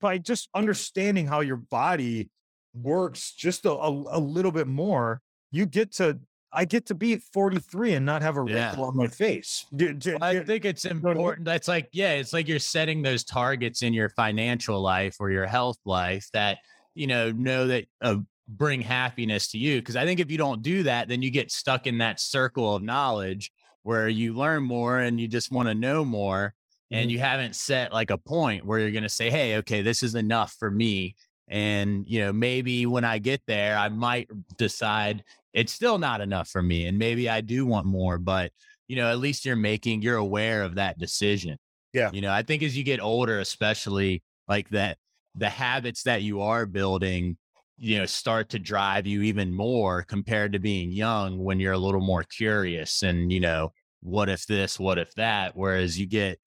[0.00, 2.30] by just understanding how your body
[2.74, 6.18] works just a, a, a little bit more, you get to,
[6.52, 8.68] I get to be 43 and not have a Yeah.
[8.68, 9.66] wrinkle on my face.
[9.76, 11.16] Do- do- I do- think it's know what I mean?
[11.16, 11.44] important.
[11.44, 15.46] That's like, yeah, it's like you're setting those targets in your financial life or your
[15.46, 16.58] health life that,
[16.94, 18.16] you know, know that uh,
[18.48, 19.80] bring happiness to you.
[19.82, 22.74] Cause I think if you don't do that, then you get stuck in that circle
[22.76, 23.50] of knowledge
[23.82, 26.54] where you learn more and you just want to know more.
[26.90, 27.10] And Mhm.
[27.10, 30.14] you haven't set like a point where you're going to say, Hey, okay, this is
[30.16, 31.14] enough for me.
[31.48, 36.48] And, you know, maybe when I get there, I might decide it's still not enough
[36.48, 36.86] for me.
[36.86, 38.52] And maybe I do want more, but
[38.88, 41.56] you know, at least you're making, you're aware of that decision.
[41.92, 42.12] Yeah.
[42.12, 44.98] You know, I think as you get older, especially like that,
[45.34, 47.36] the habits that you are building,
[47.78, 51.78] you know, start to drive you even more compared to being young when you're a
[51.78, 55.56] little more curious and, you know, what if this, what if that?
[55.56, 56.38] Whereas you get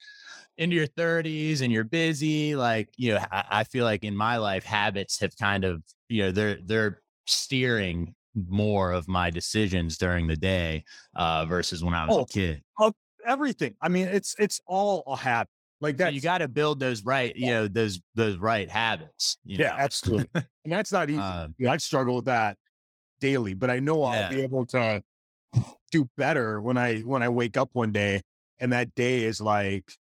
[0.57, 4.37] into your 30s and you're busy, like, you know, I, I feel like in my
[4.37, 10.27] life, habits have kind of, you know, they're, they're steering more of my decisions during
[10.27, 10.83] the day
[11.15, 12.63] uh, versus when I was Oh, a kid.
[13.25, 13.75] everything.
[13.81, 15.49] I mean, it's, it's all a habit.
[15.83, 16.13] Like So that.
[16.13, 19.37] you got to build those right, you know, those those right habits.
[19.43, 19.83] You yeah, know?
[19.83, 20.29] absolutely.
[20.63, 21.21] and that's not easy.
[21.21, 22.57] Uh, Yeah, I struggle with that
[23.19, 24.29] daily, but I know I'll Yeah.
[24.29, 25.03] be able to
[25.91, 28.21] do better when I when I wake up one day
[28.59, 29.93] and that day is like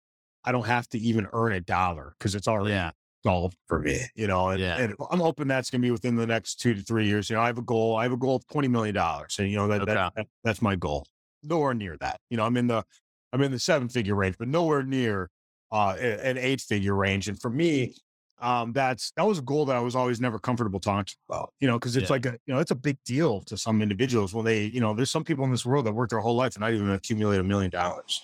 [0.45, 2.90] I don't have to even earn a dollar because it's already yeah,
[3.25, 4.49] solved for me, you know.
[4.51, 4.77] And, Yeah.
[4.79, 7.31] and I'm hoping that's gonna be within the next two to three years.
[7.31, 7.97] You know, I have a goal.
[7.97, 10.62] I have a goal of twenty million dollars, and you know that, that, that that's
[10.62, 11.07] my goal.
[11.42, 12.21] Nowhere near that.
[12.31, 12.85] You know, I'm in the
[13.33, 15.31] I'm in the seven figure range, but nowhere near
[15.73, 17.29] uh an eight figure range.
[17.29, 17.95] And for me,
[18.41, 21.69] um, that's that was a goal that I was always never comfortable talking about, you
[21.69, 22.15] know, because it's Yeah.
[22.15, 24.95] like a you know it's a big deal to some individuals when they you know
[24.95, 27.39] there's some people in this world that work their whole life and not even accumulate
[27.39, 28.23] a million dollars,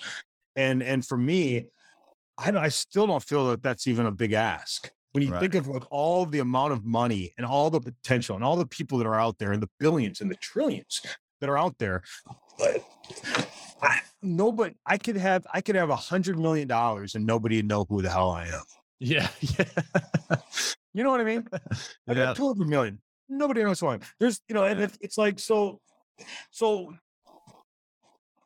[0.56, 1.66] and and for me,
[2.36, 5.40] I I still don't feel that that's even a big ask when you Right.
[5.40, 8.66] think of like all the amount of money and all the potential and all the
[8.66, 11.00] people that are out there and the billions and the trillions
[11.40, 12.02] that are out there.
[12.58, 12.84] But
[13.82, 17.68] I, nobody, I could have I could have a hundred million dollars and nobody would
[17.68, 18.62] know who the hell I am.
[19.00, 19.28] Yeah.
[19.40, 20.36] Yeah.
[20.94, 21.46] You know what I mean?
[21.52, 21.58] I
[22.08, 22.14] Yeah.
[22.14, 23.00] got 200 million.
[23.28, 24.00] Nobody knows who I am.
[24.18, 25.80] There's, you know, and it, it's like, so,
[26.50, 26.92] so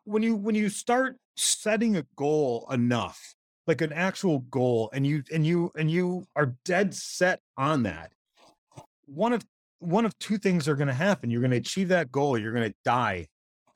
[0.05, 3.35] when you, when you start setting a goal enough,
[3.67, 8.13] like an actual goal, and you, and you, and you are dead set on that,
[9.07, 9.43] one of,
[9.79, 11.31] one of two things are going to happen.
[11.31, 12.37] You're going to achieve that goal.
[12.37, 13.29] You're going to die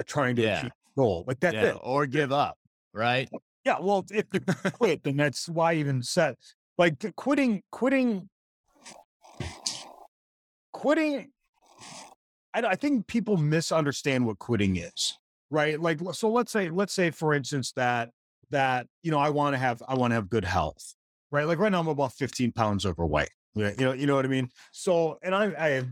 [0.06, 0.58] trying to Yeah.
[0.58, 1.74] achieve Like that's yeah.
[1.74, 1.78] it.
[1.82, 2.58] Or give up.
[2.92, 3.28] Right.
[3.64, 4.40] Yeah, well, if you
[4.72, 6.36] quit, then that's why I even said
[6.78, 8.28] like quitting, quitting,
[10.72, 11.30] quitting.
[12.54, 15.18] I, I think people misunderstand what quitting is,
[15.50, 15.80] right?
[15.80, 18.10] Like, so let's say, let's say, for instance, that
[18.50, 20.94] that you know, I want to have, I want to have good health,
[21.30, 21.46] right?
[21.46, 23.30] Like right now, I'm about 15 pounds overweight.
[23.54, 24.50] Yeah, you know, you know what I mean.
[24.72, 25.88] So, and I, I have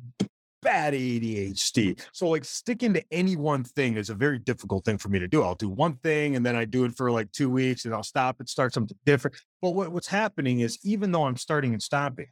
[0.64, 2.00] bad ADHD.
[2.12, 5.29] So like sticking to any one thing is a very difficult thing for me to
[5.29, 5.42] do.
[5.42, 8.03] I'll do one thing and then I do it for like two weeks and I'll
[8.03, 9.37] stop and start something different.
[9.62, 12.27] But what, what's happening is even though I'm starting and stopping,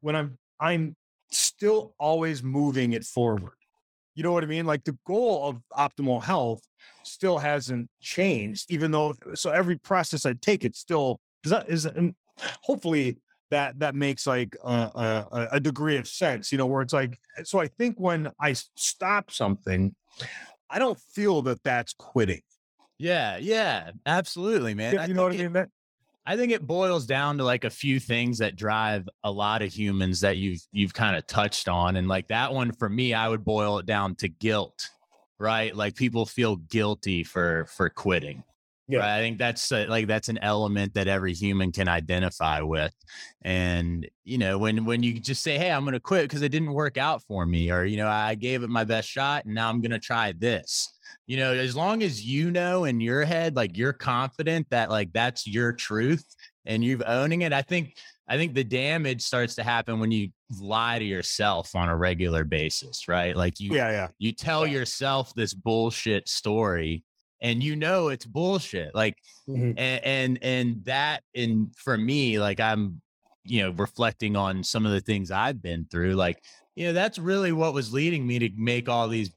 [0.00, 0.96] when I'm I'm
[1.30, 3.52] still always moving it forward.
[4.14, 4.66] You know what I mean?
[4.66, 6.60] Like the goal of optimal health
[7.04, 11.88] still hasn't changed, even though so every process I take, it still is that is
[12.62, 13.18] hopefully
[13.50, 17.18] that that makes like a, a, a degree of sense, you know, where it's like,
[17.36, 19.94] eh, so I think when I stop something,
[20.70, 22.42] I don't feel that that's quitting.
[22.98, 23.36] Yeah.
[23.38, 23.92] Yeah.
[24.06, 25.08] Absolutely, man.
[25.08, 25.66] You, know what I think it- mean?
[26.26, 29.72] I think it boils down to like a few things that drive a lot of
[29.72, 33.30] humans that you've you've kind of touched on and like that one for me I
[33.30, 34.90] would boil it down to guilt
[35.38, 38.44] right like people feel guilty for for quitting
[38.88, 39.00] Yeah.
[39.00, 39.18] right?
[39.18, 42.94] I think that's uh, like that's an element that every human can identify with
[43.42, 46.48] and you know when when you just say hey I'm going to quit because it
[46.48, 49.54] didn't work out for me or you know I gave it my best shot and
[49.54, 53.24] now I'm going to try this you know as long as you know in your
[53.24, 56.24] head like you're confident that like that's your truth
[56.64, 57.96] and you've owning it i think
[58.28, 62.44] i think the damage starts to happen when you lie to yourself on a regular
[62.44, 64.08] basis right like you yeah, yeah.
[64.18, 67.04] you tell yourself this bullshit story
[67.40, 69.16] and you know it's bullshit like
[69.48, 69.74] Mhm.
[69.76, 73.00] and and, and that and for me like i'm
[73.44, 76.42] you know reflecting on some of the things i've been through like
[76.76, 79.30] you know that's really what was leading me to make all these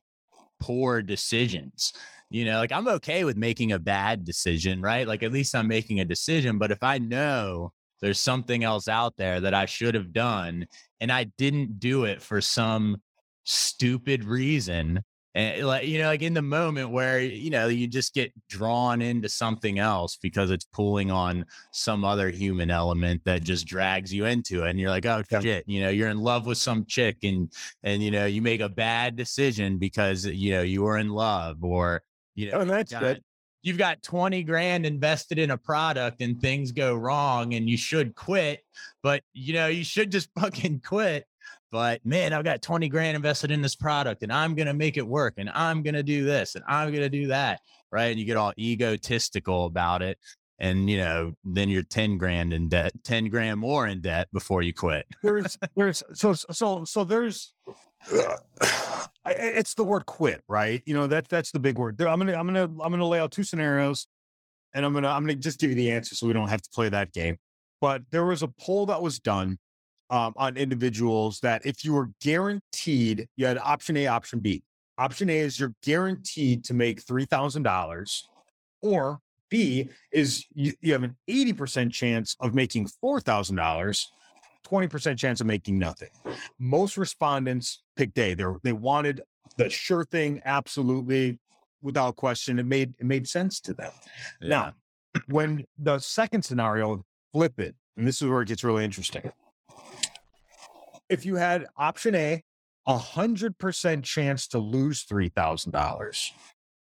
[0.59, 1.93] poor decisions
[2.29, 5.67] you know like i'm okay with making a bad decision right like at least i'm
[5.67, 9.95] making a decision but if i know there's something else out there that i should
[9.95, 10.65] have done
[10.99, 13.01] and i didn't do it for some
[13.43, 17.87] stupid reason and eh, like you know like in the moment where you know you
[17.87, 23.43] just get drawn into something else because it's pulling on some other human element that
[23.43, 25.39] just drags you into it and you're like oh Yeah.
[25.39, 27.51] shit you know you're in love with some chick and
[27.83, 31.63] and you know you make a bad decision because you know you were in love
[31.63, 32.03] or
[32.35, 33.21] you know Oh, and that's good.
[33.61, 38.15] you've got 20 grand invested in a product and things go wrong and you should
[38.15, 38.65] quit
[39.03, 41.25] but you know you should just fucking quit
[41.71, 45.07] but man i've got 20 grand invested in this product and i'm gonna make it
[45.07, 47.59] work and i'm gonna do this and i'm gonna do that
[47.91, 50.17] right and you get all egotistical about it
[50.59, 54.61] and you know then you're 10 grand in debt 10 grand more in debt before
[54.61, 57.53] you quit There's, there's, so, so, so there's,
[59.25, 60.81] it's the word quit, right?
[60.85, 62.01] You know, that, that's the big word.
[62.01, 64.07] I'm going to, I'm going to, I'm going to lay out two scenarios
[64.73, 66.49] and I'm going to, I'm going to just give you the answer so we don't
[66.49, 67.37] have to play that game.
[67.79, 69.57] But there was a poll that was done
[70.11, 74.61] um, on individuals that if you were guaranteed, you had option A, option B.
[74.97, 78.21] Option A is you're guaranteed to make $3,000
[78.81, 79.19] or
[79.49, 84.05] B is you, you have an 80% chance of making $4,000
[84.71, 86.09] 20% chance of making nothing.
[86.59, 88.33] Most respondents picked A.
[88.33, 89.21] They they wanted
[89.57, 91.39] the sure thing, absolutely,
[91.81, 92.59] without question.
[92.59, 93.91] It made it made sense to them.
[94.41, 94.73] Now,
[95.27, 97.03] when the second scenario,
[97.33, 99.31] flip it, and this is where it gets really interesting.
[101.11, 102.41] If you had option A,
[102.87, 106.31] a hundred percent chance to lose three thousand dollars,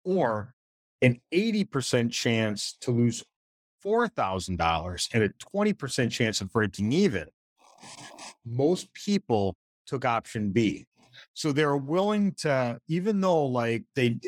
[0.04, 0.54] or
[1.02, 3.24] an eighty percent chance to lose
[3.82, 7.26] four thousand dollars, and a twenty percent chance of breaking even,
[8.46, 9.56] most people
[9.86, 10.86] took option B.
[11.34, 14.20] So they're willing to, even though like they,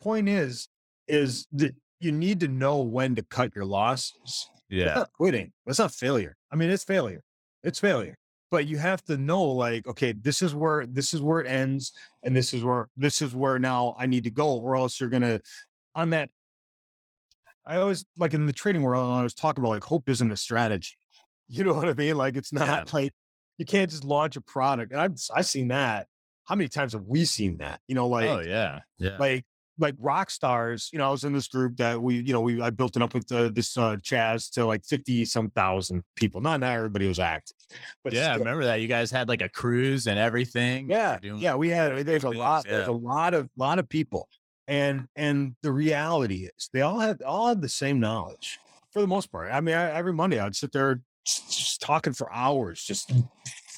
[0.00, 0.68] point is,
[1.06, 4.48] is that you need to know when to cut your losses.
[4.70, 5.52] Yeah not quitting.
[5.66, 6.34] That's not failure.
[6.50, 7.22] I mean, it's failure.
[7.62, 8.16] It's failure.
[8.52, 11.92] But you have to know, like, okay, this is where this is where it ends,
[12.22, 15.08] and this is where this is where now I need to go, or else you're
[15.08, 15.40] gonna
[15.94, 16.28] on that.
[17.66, 20.36] I always like in the trading world, I was talking about like hope isn't a
[20.36, 20.96] strategy.
[21.48, 22.16] You know what I mean?
[22.16, 22.84] Like it's not Yeah.
[22.92, 23.12] like
[23.58, 24.92] you can't just launch a product.
[24.92, 26.06] And I've I've seen that.
[26.44, 27.80] How many times have we seen that?
[27.88, 29.44] You know, oh, like oh yeah, yeah, like
[29.82, 32.60] like rock stars you know i was in this group that we you know we
[32.62, 36.40] i built it up with uh, this uh chaz to like 50 some thousand people
[36.40, 37.56] not not everybody was active
[38.04, 38.32] but yeah.
[38.32, 40.88] I remember that you guys had like a cruise and everything.
[40.88, 44.28] yeah Doing- yeah we had there's a lot there's a lot of lot of people
[44.68, 48.58] and and the reality is they all have all had the same knowledge
[48.92, 52.12] for the most part i mean I, every monday i'd sit there just, just talking
[52.12, 53.12] for hours just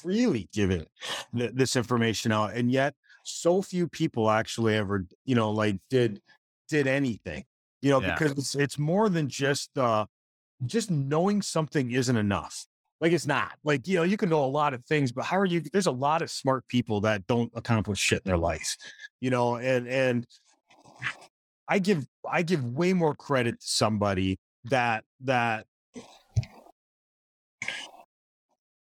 [0.01, 0.85] freely giving
[1.35, 2.93] th- this information out and yet
[3.25, 6.21] so few people actually ever you know like did
[6.69, 7.43] did anything
[7.81, 8.13] you know Yeah.
[8.13, 10.05] because it's, it's more than just uh
[10.65, 12.65] just knowing something isn't enough
[13.01, 15.37] like it's not like you know you can know a lot of things but how
[15.37, 18.77] are you there's a lot of smart people that don't accomplish shit in their life
[19.21, 20.25] you know and and
[21.67, 25.65] i give i give way more credit to somebody that that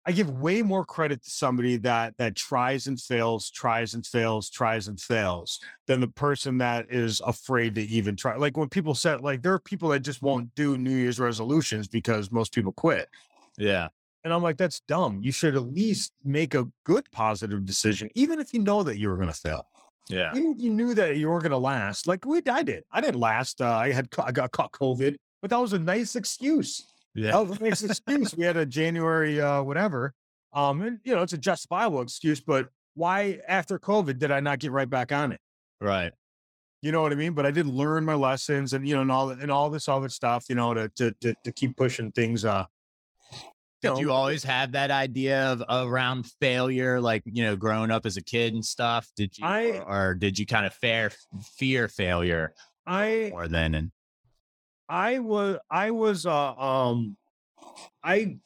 [0.09, 4.49] I give way more credit to somebody that that tries and fails, tries and fails,
[4.49, 8.37] tries and fails than the person that is afraid to even try.
[8.37, 11.89] Like when people said, like there are people that just won't do New Year's resolutions
[11.89, 13.09] because most people quit.
[13.59, 13.89] yeah,
[14.23, 15.21] And I'm like, that's dumb.
[15.23, 19.09] You should at least make a good positive decision, even if you know that you
[19.09, 19.67] were going to fail.
[20.09, 22.07] yeah, Even if you knew that you weren't going to last.
[22.07, 22.85] Like we, I did.
[22.93, 23.61] I didn't last.
[23.61, 26.93] Uh, I had, I got caught COVID, but that was a nice excuse.
[27.17, 27.33] Yeah.
[27.33, 28.35] That was a excuse.
[28.37, 30.15] We had a January uh whatever.
[30.53, 34.59] Um, and you know, it's a justifiable excuse, but why after COVID did I not
[34.59, 35.41] get right back on it?
[35.81, 36.13] Right.
[36.83, 37.33] You know what I mean?
[37.33, 40.09] But I did learn my lessons and you know, and all and all this other
[40.09, 42.65] stuff, you know, to to to, to keep pushing things uh
[43.83, 48.07] Did know, you always have that idea of around failure, like you know, growing up
[48.07, 49.09] as a kid and stuff?
[49.17, 51.11] Did you, I- or, or did you kind of fair
[51.57, 52.55] fear failure
[52.87, 53.75] I more than?
[53.75, 53.91] And
[54.89, 57.17] I was I was uh um
[58.03, 58.39] I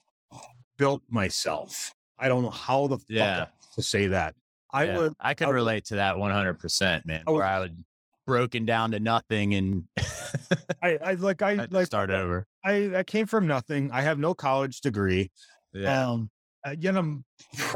[0.79, 1.95] built myself.
[2.19, 3.47] I don't know how the fuck Yeah.
[3.75, 4.35] to say that.
[4.73, 7.23] I yeah, was I can I- relate to that one hundred percent, man.
[7.27, 7.85] I was- Where I would
[8.27, 9.85] broken down to nothing and
[10.83, 12.47] I, I like I like start over.
[12.65, 13.91] I, I came from nothing.
[13.93, 15.33] I have no college degree.
[15.73, 16.31] Yeah, Um,
[16.65, 17.25] uh, yet I'm,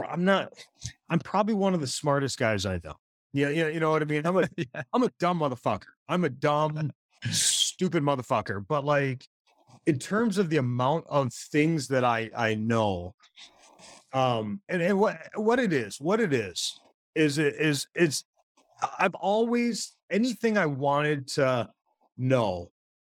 [0.09, 0.53] I'm not,
[1.09, 2.95] I'm probably one of the smartest guys I know.
[3.33, 4.25] Yeah, yeah, you know what I mean.
[4.27, 5.87] I'm a, yeah, I'm a dumb motherfucker.
[6.09, 6.93] I'm a dumb,
[7.75, 8.65] stupid motherfucker.
[8.67, 9.27] But like,
[9.87, 13.15] in terms of the amount of things that I I know,
[14.13, 16.81] um, and, and what what it is, what it is,
[17.15, 18.25] is it is it's.
[18.99, 21.71] I've always anything I wanted to
[22.17, 22.71] know,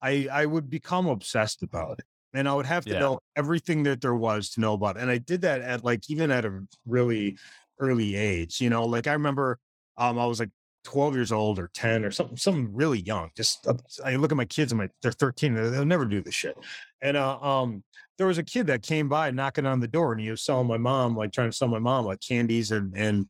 [0.01, 2.99] I I would become obsessed about it, and I would have to Yeah.
[2.99, 4.97] know everything that there was to know about.
[4.97, 5.01] It.
[5.01, 7.37] And I did that at like even at a really
[7.79, 8.61] early age.
[8.61, 9.59] You know, like I remember,
[9.97, 10.51] um, I was like
[10.85, 13.29] 12 years old or 10 or something, something really young.
[13.35, 13.73] Just uh,
[14.03, 16.57] I look at my kids and my they're 13, they'll never do this shit.
[17.01, 17.83] And uh, um,
[18.17, 20.67] there was a kid that came by knocking on the door and he was selling
[20.67, 23.27] my mom, like trying to sell my mom like candies and and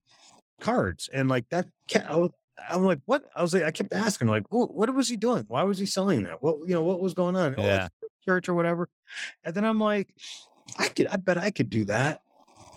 [0.61, 1.09] cards.
[1.11, 1.67] And like that
[2.07, 2.31] I was,
[2.69, 3.23] I'm like, what?
[3.35, 5.43] I was like, I kept asking, like, what, what was he doing?
[5.47, 6.41] Why was he selling that?
[6.41, 7.55] What you know, what was going on?
[7.57, 7.87] Oh, Yeah.
[8.25, 8.87] church or whatever.
[9.43, 10.09] And then I'm like,
[10.77, 12.21] I could, I bet I could do that.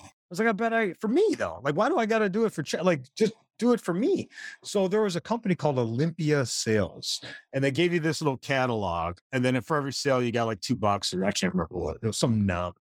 [0.03, 1.61] I was like, I bet I for me though.
[1.63, 3.95] Like, why do I got to do it for ch- like just do it for
[3.95, 4.29] me?
[4.65, 7.21] So there was a company called Olympia Sales,
[7.53, 10.61] and they gave you this little catalog, and then for every sale you got like
[10.61, 12.75] two bucks, or I can't remember what it was, some numb.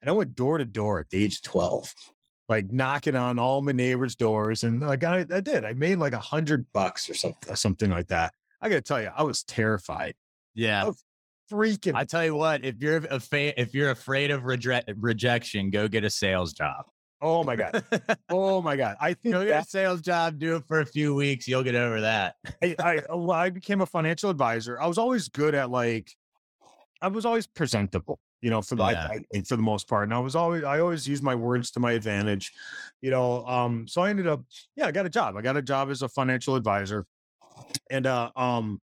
[0.00, 1.94] And I went door to door at the age of twelve,
[2.48, 5.64] like knocking on all my neighbors' doors, and like I, I did.
[5.64, 8.34] I made like a hundred bucks or something, uh, something like that.
[8.60, 10.14] I got to tell you, I was terrified,
[10.54, 10.90] yeah.
[11.50, 11.94] Freaking.
[11.94, 15.86] I tell you what, if you're a fa- if you're afraid of reje- rejection, go
[15.86, 16.86] get a sales job.
[17.22, 17.84] Oh my god,
[18.30, 18.96] oh my god.
[19.00, 21.62] I think go get that a sales job, do it for a few weeks, you'll
[21.62, 22.34] get over that.
[22.62, 24.80] I, I, well, I became a financial advisor.
[24.80, 26.10] I was always good at like,
[27.00, 29.18] I was always presentable, you know, for the Yeah.
[29.34, 30.04] I for the most part.
[30.04, 32.52] And I was always, I always used my words to my advantage,
[33.00, 33.46] you know.
[33.46, 34.42] Um, so I ended up,
[34.76, 35.36] yeah, I got a job.
[35.36, 37.06] I got a job as a financial advisor,
[37.90, 38.80] and uh, um,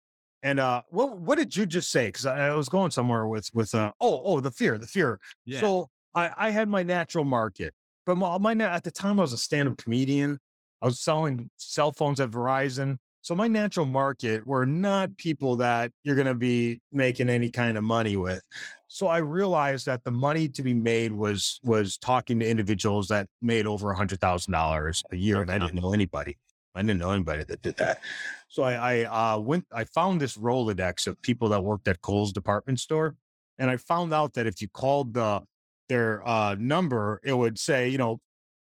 [0.44, 2.08] and uh, what what did you just say?
[2.08, 5.20] Because I, I was going somewhere with with uh, oh oh the fear the fear.
[5.46, 5.62] Yeah.
[5.62, 7.74] So I, I had my natural market,
[8.06, 10.40] but my, my at the time I was a stand-up comedian.
[10.82, 12.98] I was selling cell phones at Verizon.
[13.22, 17.78] So my natural market were not people that you're going to be making any kind
[17.78, 18.42] of money with.
[18.90, 23.28] So I realized that the money to be made was was talking to individuals that
[23.42, 26.38] made over a hundred thousand dollars a year, and I didn't know anybody.
[26.76, 28.02] I didn't know anybody that did that.
[28.50, 29.66] So I, I uh, went.
[29.72, 33.16] I found this Rolodex of people that worked at Kohl's department store,
[33.58, 35.42] and I found out that if you called the
[35.90, 38.20] their uh, number, it would say, you know,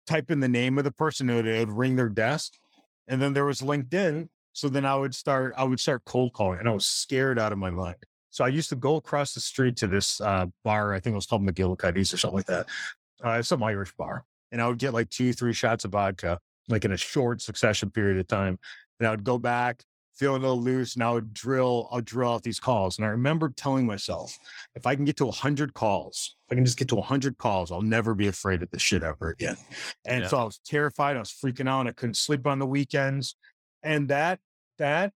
[0.07, 2.53] type in the name of the person, it would, it would ring their desk.
[3.07, 4.29] And then there was LinkedIn.
[4.53, 7.51] So then I would start, I would start cold calling and I was scared out
[7.51, 7.97] of my mind.
[8.29, 10.93] So I used to go across the street to this uh, bar.
[10.93, 12.67] I think it was called McGillicuddy's or something like that.
[13.23, 14.25] Uh, some Irish bar.
[14.51, 17.89] And I would get like two, three shots of vodka, like in a short succession
[17.91, 18.57] period of time.
[18.99, 19.83] And I would go back,
[20.15, 22.97] feel a little loose, and I would drill, I'll drill out these calls.
[22.97, 24.37] And I remember telling myself,
[24.75, 27.71] if I can get to 100 calls, if I can just get to 100 calls,
[27.71, 29.57] I'll never be afraid of this shit ever again.
[30.05, 30.27] And yeah.
[30.27, 31.15] so I was terrified.
[31.15, 31.87] I was freaking out.
[31.87, 33.35] I couldn't sleep on the weekends.
[33.83, 34.39] And that,
[34.77, 35.13] that,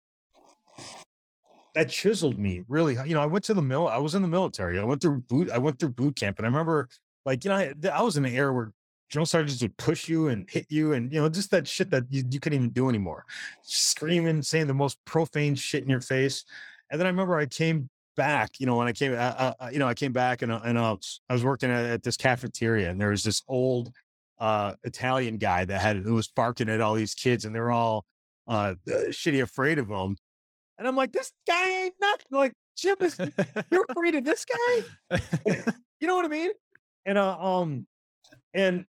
[1.75, 2.95] that chiseled me really.
[3.05, 3.87] You know, I went to the mill.
[3.87, 4.79] I was in the military.
[4.79, 5.49] I went through boot.
[5.49, 6.87] I went through boot camp, and I remember,
[7.25, 8.71] like, you know, I, I was in an era where
[9.09, 12.03] drill sergeants would push you and hit you, and you know, just that shit that
[12.09, 13.25] you, you couldn't even do anymore.
[13.61, 16.45] Screaming, saying the most profane shit in your face.
[16.89, 18.59] And then I remember I came back.
[18.59, 20.77] You know, when I came, uh, uh, you know, I came back and uh, and
[20.77, 20.97] uh,
[21.29, 23.91] I was working at, at this cafeteria, and there was this old
[24.39, 27.71] uh, Italian guy that had who was barking at all these kids, and they were
[27.71, 28.05] all
[28.47, 30.17] uh, shitty afraid of him.
[30.77, 32.25] And I'm like, this guy ain't nothing.
[32.31, 33.17] Like, Jim, is,
[33.71, 35.19] you're afraid of this guy?
[35.99, 36.51] you know what I mean?
[37.05, 37.85] And uh, um,
[38.53, 38.85] and, and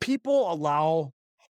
[0.00, 1.12] people allow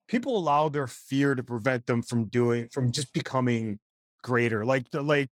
[0.07, 3.79] people allow their fear to prevent them from doing from just becoming
[4.23, 4.65] greater.
[4.65, 5.29] Like the like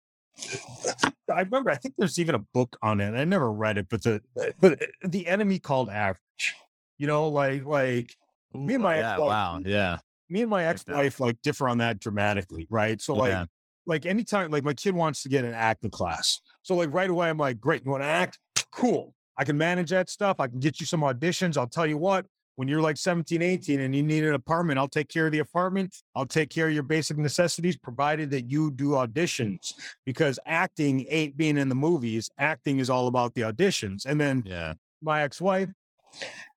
[1.32, 3.15] I remember I think there's even a book on it.
[3.15, 4.21] I never read it, but the
[4.59, 6.55] but uh, the enemy called average.
[6.97, 8.15] You know, like like
[8.53, 9.97] me and my yeah, ex-wife, wow, yeah.
[10.30, 13.01] Me and my ex-wife like differ on that dramatically, right?
[13.01, 13.45] So like yeah
[13.86, 16.41] like anytime, like my kid wants to get an acting class.
[16.63, 18.39] So like right away, I'm like, great, you want to act?
[18.71, 19.13] Cool.
[19.38, 20.39] I can manage that stuff.
[20.39, 21.57] I can get you some auditions.
[21.57, 22.26] I'll tell you what,
[22.56, 25.39] when you're like 17, 18 and you need an apartment, I'll take care of the
[25.39, 25.95] apartment.
[26.16, 29.74] I'll take care of your basic necessities, provided that you do auditions
[30.06, 32.30] because acting ain't being in the movies.
[32.38, 34.06] Acting is all about the auditions.
[34.06, 35.70] And then yeah, my ex-wife,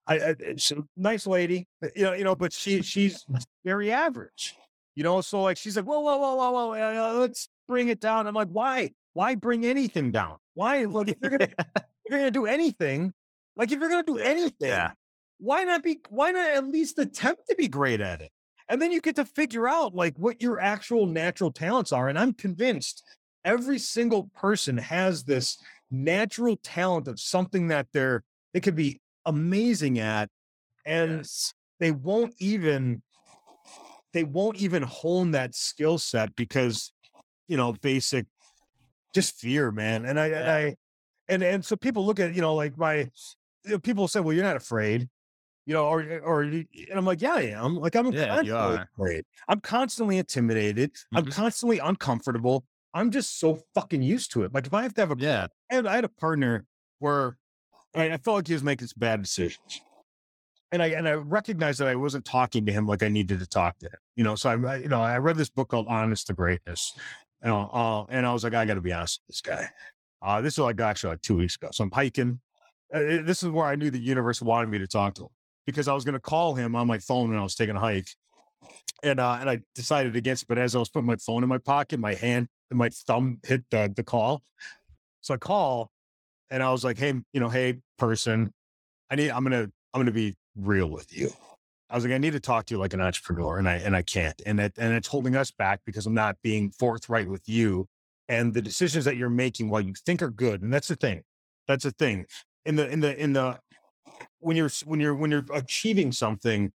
[0.07, 3.27] I, I she's a nice lady, you know, you know, but she she's
[3.65, 4.55] very average.
[4.95, 8.01] You know, so like she's like, whoa, whoa, whoa, whoa, whoa, uh, let's bring it
[8.01, 8.27] down.
[8.27, 8.91] I'm like, why?
[9.13, 10.37] Why bring anything down?
[10.55, 10.85] Why?
[10.85, 13.13] Look, if you're gonna, if you're gonna do anything,
[13.57, 14.93] like if you're gonna do anything, yeah.
[15.39, 16.01] Why not be?
[16.09, 18.31] Why not at least attempt to be great at it?
[18.69, 22.09] And then you get to figure out like what your actual natural talents are.
[22.09, 23.03] And I'm convinced
[23.45, 25.57] every single person has this
[25.91, 28.23] natural talent of something that they're
[28.53, 30.29] they could be amazing at,
[30.85, 31.55] and yes.
[31.81, 33.03] they won't even
[34.13, 36.93] they won't even hone that skill set because
[37.47, 38.27] you know basic
[39.15, 40.39] just fear man and i yeah.
[40.39, 40.77] and i
[41.29, 43.09] and and so people look at you know like my
[43.83, 45.09] people say well you're not afraid
[45.69, 49.25] you know or or and i'm like yeah i am like i'm yeah, constantly afraid
[49.49, 51.19] i'm constantly intimidated mm-hmm.
[51.19, 52.65] i'm constantly uncomfortable
[52.95, 55.47] i'm just so fucking used to it like if i have to have a yeah
[55.69, 56.65] and i had a partner
[57.01, 57.37] where
[57.95, 59.83] I, I felt like he was making some bad decisions
[60.71, 63.47] and I and I recognized that I wasn't talking to him like I needed to
[63.47, 63.99] talk to him.
[64.17, 66.93] You know, so I, you know I read this book called Honest to Greatness,
[67.43, 69.71] know, uh, and I was like, I got to be honest with this guy.
[70.21, 71.71] Uh, this was like actually like two weeks ago.
[71.73, 72.41] So I'm hiking.
[72.93, 75.29] Uh, this is where I knew the universe wanted me to talk to him
[75.69, 77.79] because I was going to call him on my phone when I was taking a
[77.79, 78.09] hike,
[79.03, 80.45] and uh, and I decided against.
[80.45, 82.89] It, but as I was putting my phone in my pocket, my hand and my
[82.89, 84.41] thumb hit the the call.
[85.21, 85.91] So I call,
[86.51, 88.51] and I was like, hey, you know, hey, person,
[89.11, 89.31] I need.
[89.31, 91.31] I'm gonna I'm gonna be real with you.
[91.91, 93.95] I was like, I need to talk to you like an entrepreneur, and I and
[93.95, 97.47] I can't, and that and it's holding us back because I'm not being forthright with
[97.47, 97.89] you,
[98.27, 101.25] and the decisions that you're making while you think are good, and that's the thing,
[101.67, 102.25] that's the thing.
[102.65, 103.59] In the in the in the
[104.41, 106.73] when you're when you're when you're achieving something,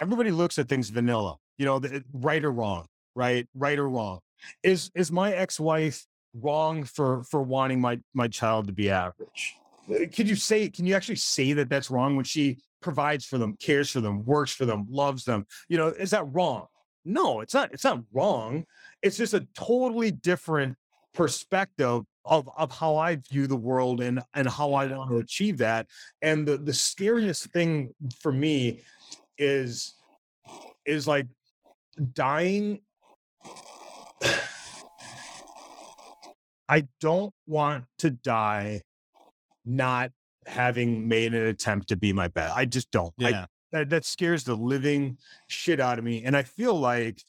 [0.00, 1.80] everybody looks at things vanilla, you know,
[2.12, 4.20] right or wrong, right, right or wrong.
[4.62, 9.56] Is is my ex wife wrong for for wanting my my child to be average?
[9.90, 13.38] Uh, could you say can you actually say that that's wrong when she provides for
[13.38, 16.66] them cares for them works for them loves them you know is that wrong
[17.04, 18.64] no it's not it's not wrong
[19.02, 20.76] it's just a totally different
[21.18, 25.58] perspective of, of how I view the world and and how I want to achieve
[25.58, 25.88] that.
[26.22, 28.82] And the the scariest thing for me
[29.36, 29.94] is
[30.86, 31.26] is like
[32.12, 32.80] dying.
[36.70, 38.82] I don't want to die
[39.64, 40.12] not
[40.46, 42.56] having made an attempt to be my best.
[42.56, 43.12] I just don't.
[43.16, 43.28] Yeah.
[43.28, 46.24] I, that, that scares the living shit out of me.
[46.24, 47.22] And I feel like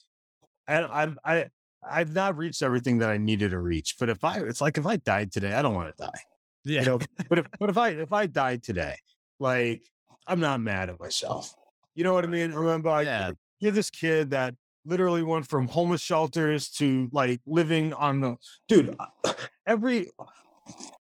[0.68, 1.50] I, I, I,
[1.88, 3.96] I've not reached everything that I needed to reach.
[4.00, 6.20] But if I, it's like if I died today, I don't want to die.
[6.66, 6.82] Yeah.
[6.82, 7.00] You know,
[7.30, 8.96] but if, but if I, if I died today,
[9.40, 9.82] like
[10.28, 11.54] I'm not mad at myself.
[11.96, 12.54] You know what I mean?
[12.54, 13.32] Remember, I, yeah.
[13.60, 14.56] you're this kid that
[14.86, 18.36] literally went from homeless shelters to like living on the
[18.68, 18.96] dude.
[19.00, 19.34] Uh,
[19.68, 20.10] every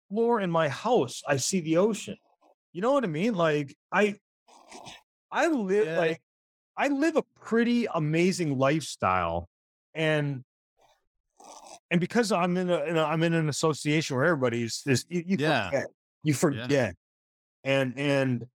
[0.09, 2.17] floor in my house, I see the ocean.
[2.73, 3.33] You know what I mean?
[3.35, 4.15] Like I,
[5.31, 5.97] I live Yeah.
[5.97, 6.21] like
[6.77, 9.49] I live a pretty amazing lifestyle,
[9.95, 10.43] and
[11.91, 15.23] and because I'm in a, in a I'm in an association where everybody's this you,
[15.25, 15.69] you Yeah.
[15.69, 15.87] forget
[16.23, 16.95] you forget,
[17.63, 18.45] and and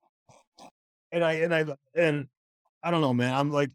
[1.12, 1.64] and I and I
[1.94, 2.26] and
[2.82, 3.34] I don't know, man.
[3.34, 3.70] I'm like,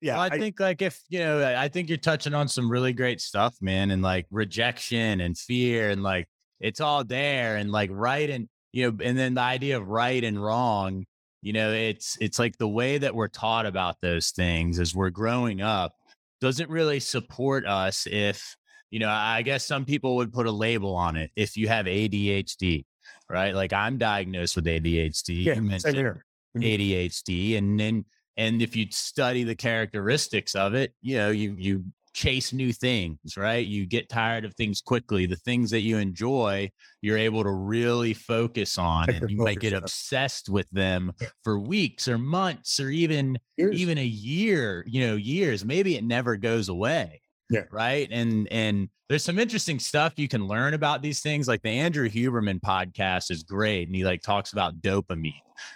[0.00, 2.70] yeah, Well, I, I- think like if you know, I think you're touching on some
[2.70, 6.28] really great stuff, man, and like rejection and fear and like
[6.60, 10.22] it's all there and like right and you know, and then the idea of right
[10.24, 11.04] and wrong,
[11.42, 15.10] you know, it's it's like the way that we're taught about those things as we're
[15.10, 15.92] growing up
[16.40, 18.56] doesn't really support us if
[18.90, 21.86] you know, I guess some people would put a label on it if you have
[21.86, 22.84] ADHD,
[23.28, 23.54] right?
[23.54, 25.44] Like I'm diagnosed with ADHD.
[25.44, 26.24] yeah, you mentioned here.
[26.56, 26.64] Mm-hmm.
[26.64, 28.04] ADHD, and then
[28.36, 33.36] and if you study the characteristics of it, you know, you you chase new things,
[33.36, 33.66] right?
[33.66, 35.26] You get tired of things quickly.
[35.26, 36.70] The things that you enjoy,
[37.02, 41.12] you're able to really focus on, and you might get obsessed with them
[41.42, 44.84] for weeks or months or even Here's- even a year.
[44.86, 45.64] You know, years.
[45.64, 47.20] Maybe it never goes away
[47.54, 47.64] Yeah.
[47.70, 48.08] right?
[48.10, 52.08] And and there's some interesting stuff you can learn about these things like the andrew
[52.08, 55.34] huberman podcast is great and he like talks about dopamine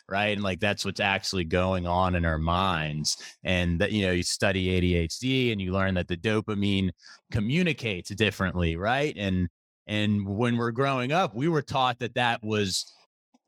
[0.08, 0.30] right?
[0.36, 4.22] And like that's what's actually going on in our minds and that you know you
[4.22, 6.90] study adhd and you learn that the dopamine
[7.30, 9.14] communicates differently right?
[9.16, 9.48] And
[9.86, 12.92] and when we're growing up we were taught that that was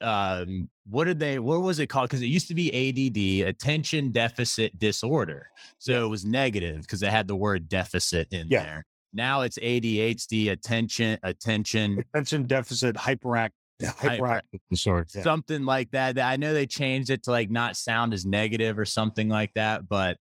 [0.03, 4.11] um what did they what was it called because it used to be add attention
[4.11, 5.49] deficit disorder
[5.79, 8.63] so it was negative because it had the word deficit in Yeah.
[8.63, 13.51] there now it's adhd attention attention attention deficit hyperact
[13.83, 15.07] hyperactive disorder.
[15.15, 15.23] Yeah.
[15.23, 18.79] something like that that i know they changed it to like not sound as negative
[18.79, 20.17] or something like that but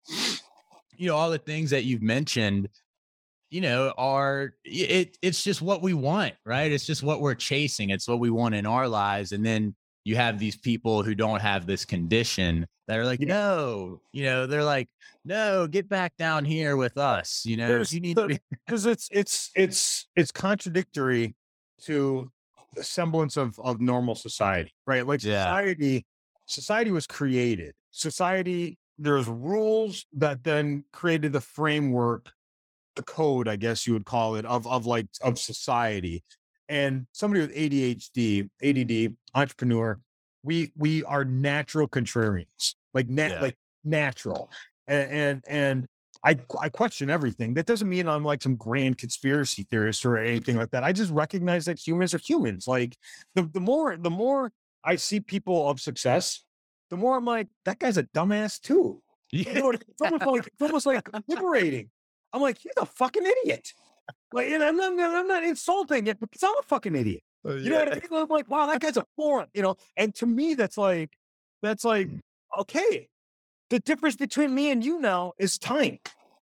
[0.97, 2.69] you know all the things that you've mentioned
[3.55, 6.69] you know are it it's just what we want right?
[6.73, 7.89] It's just what we're chasing.
[7.89, 11.39] It's what we want in our lives and then you have these people who don't
[11.39, 13.27] have this condition that are like Yeah.
[13.27, 14.89] no you know they're like
[15.23, 17.69] no get back down here with us you know?
[17.69, 21.33] There's you need to be because it's it's it's it's contradictory
[21.83, 22.29] to
[22.75, 25.07] the semblance of of normal society right?
[25.07, 25.43] Like Yeah.
[25.45, 26.05] society
[26.45, 27.73] society was created.
[27.91, 32.33] Society there's rules that then created the framework
[32.95, 36.23] the code i guess you would call it of of like of society
[36.69, 39.99] and somebody with adhd add entrepreneur
[40.43, 43.41] we we are natural contrarians like nat Yeah.
[43.41, 44.49] like natural
[44.87, 45.87] and and, and
[46.23, 47.53] I, I question everything.
[47.53, 50.83] That doesn't mean I'm like some grand conspiracy theorist or anything like that.
[50.83, 52.67] I just recognize that humans are humans.
[52.67, 52.97] Like
[53.35, 54.51] the, the more the more
[54.83, 56.43] I see people of success,
[56.89, 59.03] the more I'm like, that guy's a dumbass too.
[59.31, 61.91] You know, it's almost like it's almost like liberating.
[62.35, 63.71] I'm like, he's a fucking idiot.
[64.33, 67.23] Like, and I'm not I'm not insulting it because I'm a fucking idiot.
[67.47, 68.03] Uh, you know what I mean?
[68.11, 69.47] I'm like, wow, that guy's a moron.
[69.53, 71.11] You know, and to me, that's like,
[71.61, 72.19] that's like, mm.
[72.59, 73.07] okay.
[73.69, 75.97] The difference between me and you now is time.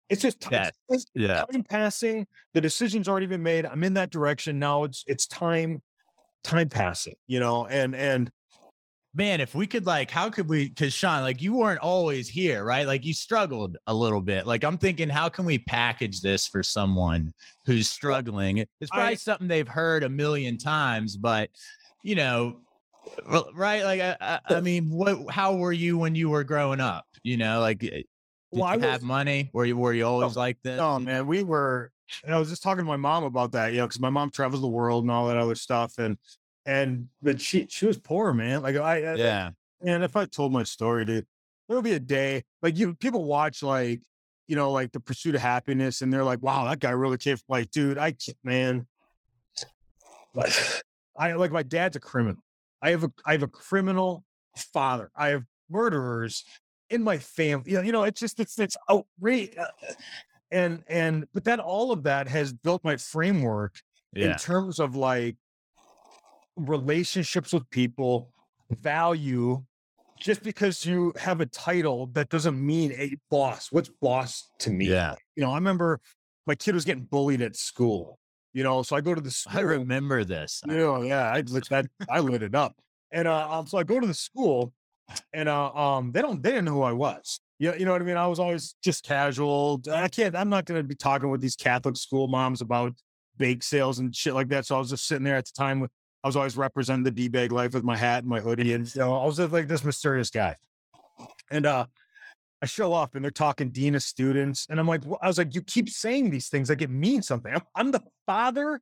[0.08, 0.70] It's just time.
[0.88, 2.26] It's yeah time passing.
[2.54, 3.66] The decision's already been made.
[3.66, 4.84] I'm in that direction now.
[4.84, 5.82] It's it's time,
[6.42, 7.14] time passing.
[7.26, 8.30] You know, and and
[9.14, 10.68] man, if we could like, how could we?
[10.68, 12.86] Because Shawn, like, you weren't always here, right?
[12.86, 14.46] Like, you struggled a little bit.
[14.46, 17.32] Like, I'm thinking, how can we package this for someone
[17.66, 18.58] who's struggling?
[18.80, 21.50] It's probably I- something they've heard a million times, but
[22.02, 22.56] you know,
[23.54, 23.84] right?
[23.84, 25.30] Like, I, I, I mean, what?
[25.30, 27.04] How were you when you were growing up?
[27.22, 28.06] You know, like, eh, did
[28.50, 29.50] Well, I you have was- money?
[29.52, 30.80] Were you were you oh, always like this?
[30.80, 31.90] Oh man, we were.
[32.24, 34.30] And I was just talking to my mom about that, you know, because my mom
[34.30, 36.18] travels the world and all that other stuff, and
[36.66, 38.62] and but she she was poor, man.
[38.62, 39.50] Like I, I yeah,
[39.84, 41.26] and if I told my story, dude,
[41.68, 44.00] there will be a day like you people watch like
[44.46, 47.36] you know like the pursuit of happiness, and they're like, wow, that guy really came.
[47.48, 48.86] Like, dude, I can't, man.
[50.34, 50.52] Like,
[51.16, 52.42] I like my dad's a criminal.
[52.80, 54.24] I have a I have a criminal
[54.56, 55.10] father.
[55.16, 56.44] I have murderers
[56.90, 57.72] in my family.
[57.72, 59.58] You know, you know it's just it's it's outrageous.
[59.58, 59.94] Uh,
[60.50, 63.80] and and but that all of that has built my framework
[64.14, 65.36] in terms of like
[66.56, 68.32] relationships with people,
[68.70, 69.64] value.
[70.18, 73.72] Just because you have a title, that doesn't mean a boss.
[73.72, 74.86] What's boss to me?
[74.86, 75.16] yeah.
[75.34, 76.00] You know, I remember
[76.46, 78.18] my kid was getting bullied at school.
[78.52, 79.58] You know, so I go to the school.
[79.58, 80.60] I remember this.
[80.66, 81.86] You know, yeah, I lit that.
[82.08, 82.76] I lit it up,
[83.10, 84.74] and uh, um, so I go to the school,
[85.32, 87.40] and uh, um, they don't, they didn't know who I was.
[87.58, 88.16] You, you know what I mean?
[88.16, 89.80] I was always just casual.
[89.90, 90.36] I can't.
[90.36, 92.92] I'm not going to be talking with these Catholic school moms about
[93.38, 94.66] bake sales and shit like that.
[94.66, 95.80] So I was just sitting there at the time.
[95.80, 95.90] With,
[96.24, 98.86] I was always representing the d bag life with my hat and my hoodie, and
[98.86, 100.56] so I was just like this mysterious guy.
[101.50, 101.86] And uh,
[102.62, 105.38] I show up, and they're talking dean of students, and I'm like, wh- I was
[105.38, 107.52] like, you keep saying these things like it means something.
[107.52, 108.80] I'm, I'm the father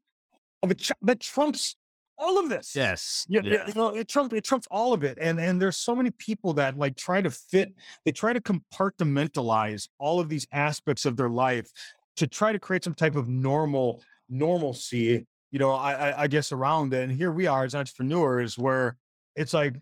[0.62, 1.76] of a child that trumps
[2.20, 2.76] all of this.
[2.76, 3.26] Yes.
[3.28, 3.66] Yeah, yeah.
[3.66, 5.16] You know, it trumps it trumps all of it.
[5.20, 7.72] And and there's so many people that like try to fit,
[8.05, 11.70] they try to compartmentalize all of these aspects of their life
[12.16, 16.53] to try to create some type of normal normalcy, you know, I I, I guess
[16.53, 17.03] around it.
[17.03, 18.96] And here we are as entrepreneurs where
[19.36, 19.76] it's like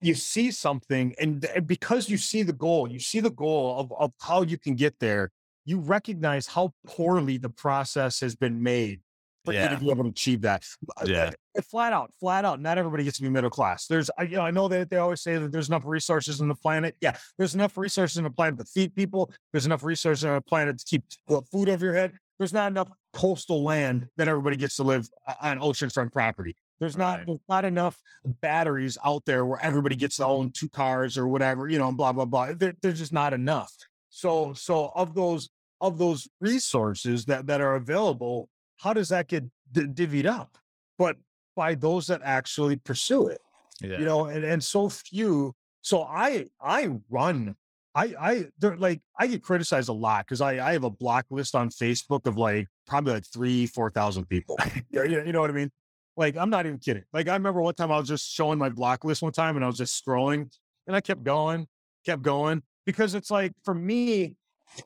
[0.00, 3.92] you see something and, and because you see the goal, you see the goal of,
[3.92, 5.30] of how you can get there,
[5.64, 9.00] you recognize how poorly the process has been made
[9.44, 9.64] for yeah.
[9.64, 10.64] you to be able to achieve that.
[10.96, 11.30] Uh, yeah.
[11.70, 12.60] Flat out, flat out.
[12.60, 13.86] Not everybody gets to be middle class.
[13.86, 16.48] There's, I, you know, I know that they always say that there's enough resources on
[16.48, 16.96] the planet.
[17.00, 19.32] Yeah, there's enough resources on the planet to feed people.
[19.52, 21.04] There's enough resources on the planet to keep
[21.50, 22.12] food over your head.
[22.40, 26.56] There's not enough coastal land that everybody gets to live uh, on oceanfront property.
[26.80, 27.26] There's not right.
[27.26, 31.68] there's not enough batteries out there where everybody gets to own two cars or whatever,
[31.68, 32.54] you know, blah blah blah.
[32.54, 33.70] There, there's just not enough.
[34.08, 35.50] So so of those
[35.82, 40.56] of those resources that that are available, how does that get d- divvied up?
[40.96, 41.16] But
[41.54, 43.42] by those that actually pursue it,
[43.82, 43.98] yeah.
[43.98, 45.54] you know, and and so few.
[45.82, 47.54] So I I run.
[47.94, 51.26] I I they're like I get criticized a lot because I I have a block
[51.30, 54.56] list on Facebook of like probably like three four thousand people.
[54.90, 55.70] you, you know what I mean?
[56.16, 57.04] Like, I'm not even kidding.
[57.12, 59.64] Like, I remember one time I was just showing my block list one time and
[59.64, 60.50] I was just scrolling
[60.86, 61.66] and I kept going,
[62.04, 64.36] kept going because it's like for me,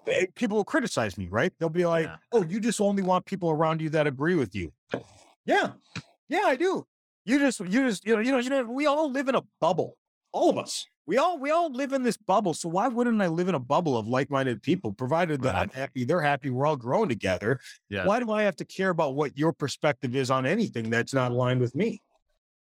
[0.06, 1.52] eh, people will criticize me, right?
[1.58, 2.16] They'll be like, yeah.
[2.32, 4.72] oh, you just only want people around you that agree with you.
[5.44, 5.72] Yeah.
[6.28, 6.86] Yeah, I do.
[7.24, 9.42] You just, you just, you know, you know, you know, we all live in a
[9.60, 9.96] bubble,
[10.32, 12.54] all of us we all we all live in this bubble.
[12.54, 15.62] So why wouldn't I live in a bubble of like-minded people, provided that right.
[15.62, 17.60] I'm happy, they're happy, we're all growing together?
[17.88, 18.06] Yeah.
[18.06, 21.30] Why do I have to care about what your perspective is on anything that's not
[21.30, 22.00] aligned with me?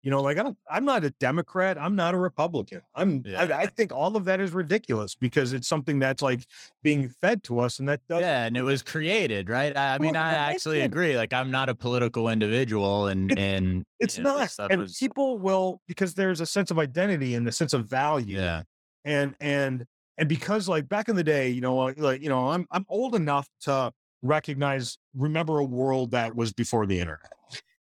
[0.02, 1.76] You know, like I don't, I'm not a Democrat.
[1.78, 2.80] I'm not a Republican.
[2.94, 3.42] I'm, yeah.
[3.42, 6.46] I, I, think all of that is ridiculous because it's something that's like
[6.84, 8.20] being fed to us, and that does.
[8.20, 9.76] Yeah, and it was created, right?
[9.76, 11.16] I, I mean, well, I actually agree.
[11.16, 14.54] Like, I'm not a political individual, and it, and it's not.
[14.70, 14.96] and was...
[14.96, 18.38] people will because there's a sense of identity and a sense of value.
[18.38, 18.62] Yeah,
[19.04, 19.86] and and
[20.18, 23.16] and because like back in the day, you know, like you know, I'm I'm old
[23.16, 23.92] enough to
[24.22, 27.32] recognize, remember a world that was before the internet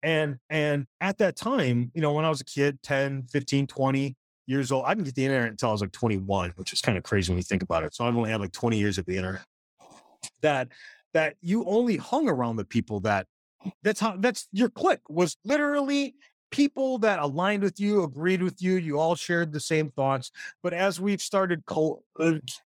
[0.07, 4.15] and and at that time, you know, when I was a kid, 10, 15, 20
[4.47, 6.97] years old, I didn't get the internet until I was like 21, which is kind
[6.97, 7.93] of crazy when you think about it.
[7.93, 9.41] So I've only had like 20 years of the internet.
[10.41, 10.69] That
[11.13, 13.27] that you only hung around the people that
[13.83, 16.15] that's how that's your clique was literally
[16.51, 20.31] people that aligned with you, agreed with you, you all shared the same thoughts.
[20.63, 22.03] But as we've started co-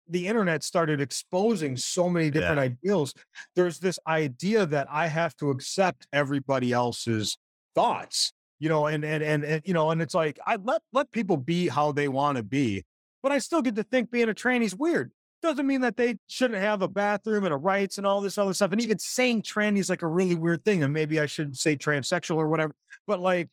[0.09, 2.63] the internet started exposing so many different yeah.
[2.63, 3.13] ideals,
[3.55, 7.37] there's this idea that I have to accept everybody else's
[7.73, 11.11] thoughts, you know, and and and, and you know, and it's like I let let
[11.11, 12.83] people be how they want to be,
[13.23, 15.11] but I still get to think being a tranny is weird.
[15.41, 18.53] Doesn't mean that they shouldn't have a bathroom and a rights and all this other
[18.53, 18.71] stuff.
[18.71, 20.81] And even saying tranny is like a really weird thing.
[20.81, 22.73] And maybe I shouldn't say transsexual or whatever.
[23.05, 23.49] But like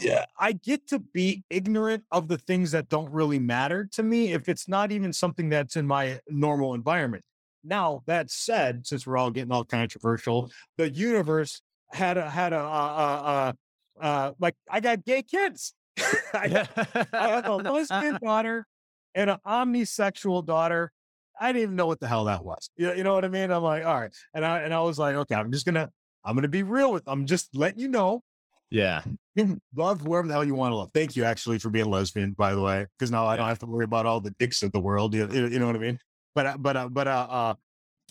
[0.00, 4.32] yeah, I get to be ignorant of the things that don't really matter to me
[4.32, 7.24] if it's not even something that's in my normal environment.
[7.62, 11.60] Now, that said, since we're all getting all controversial, the universe
[11.92, 13.52] had a had a uh, uh,
[14.00, 15.74] uh, uh like I got gay kids.
[16.34, 16.70] I, got,
[17.12, 18.66] I have a lesbian daughter
[19.14, 20.92] and an omnisexual daughter.
[21.38, 22.70] I didn't even know what the hell that was.
[22.76, 23.50] You, you know what I mean?
[23.50, 25.90] I'm like, all right, and I and I was like, okay, I'm just gonna
[26.24, 27.02] I'm gonna be real with.
[27.06, 28.22] I'm just letting you know
[28.70, 29.02] yeah.
[29.76, 30.90] love whoever the hell you want to love.
[30.92, 33.66] Thank you actually for being lesbian, by the way, because now I don't have to
[33.66, 35.14] worry about all the dicks of the world.
[35.14, 35.98] You, you know what I mean?
[36.34, 37.54] But, uh, but, uh, but, uh, uh,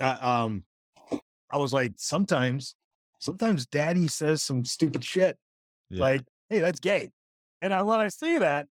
[0.01, 0.63] uh, um,
[1.51, 2.75] I was like, sometimes,
[3.19, 5.37] sometimes daddy says some stupid shit
[5.89, 6.01] yeah.
[6.01, 7.11] like, Hey, that's gay.
[7.61, 8.67] And I, when I say that,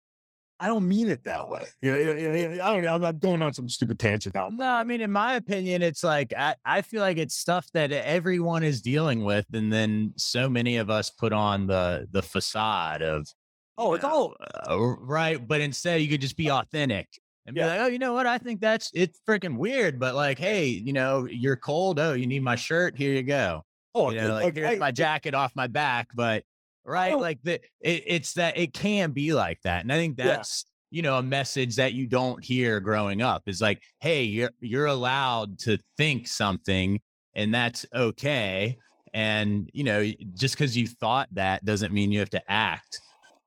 [0.61, 1.65] I don't mean it that way.
[1.83, 4.49] You know, I don't I'm not going on some stupid tangent now.
[4.49, 7.93] No, I mean, in my opinion, it's like I, I feel like it's stuff that
[7.93, 13.03] everyone is dealing with, and then so many of us put on the the facade
[13.03, 13.29] of
[13.77, 14.35] oh, it's all
[14.69, 15.47] uh, right.
[15.47, 17.07] But instead, you could just be authentic
[17.47, 17.65] and yeah.
[17.65, 18.27] be like, oh, you know what?
[18.27, 22.01] I think that's it's freaking weird, but like, hey, you know, you're cold.
[22.01, 22.97] Oh, you need my shirt?
[22.97, 23.65] Here you go.
[23.95, 24.61] Oh, you know, like okay.
[24.61, 26.43] here's my jacket off my back, but
[26.89, 27.13] right?
[27.13, 27.19] Oh.
[27.19, 30.97] Like the it, it's that it can be like that, and I think that's yeah.
[30.97, 34.87] you know a message that you don't hear growing up is like, hey, you're you're
[34.87, 37.01] allowed to think something,
[37.35, 38.79] and that's okay.
[39.15, 43.01] And you know, just because you thought that doesn't mean you have to act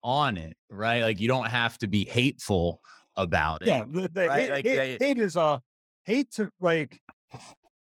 [0.04, 1.02] on it, right?
[1.02, 2.82] Like you don't have to be hateful
[3.16, 3.68] about it.
[3.68, 4.42] Yeah, the, the right?
[4.42, 5.60] hate, like, hate, hate is a uh,
[6.06, 7.00] hate to like.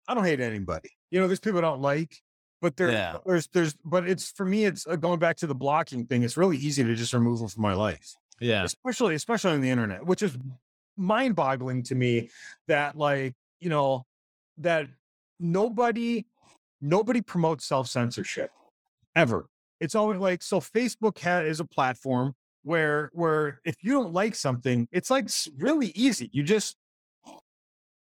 [0.09, 0.91] I don't hate anybody.
[1.11, 2.17] You know, there's people I don't like,
[2.61, 3.19] but there, yeah.
[3.25, 6.23] there's, there's, but it's for me, it's uh, going back to the blocking thing.
[6.23, 8.15] It's really easy to just remove them from my life.
[8.41, 8.65] Yeah.
[8.65, 10.37] Especially, especially on the internet, which is
[10.97, 12.31] mind boggling to me
[12.67, 14.05] that like, you know,
[14.59, 14.89] that
[15.39, 16.27] nobody,
[16.81, 18.51] nobody promotes self censorship
[19.15, 19.49] ever.
[19.81, 24.35] it's always like so Facebook ha- is a platform where where if you don't like
[24.35, 26.29] something, it's like really easy.
[26.33, 26.77] You just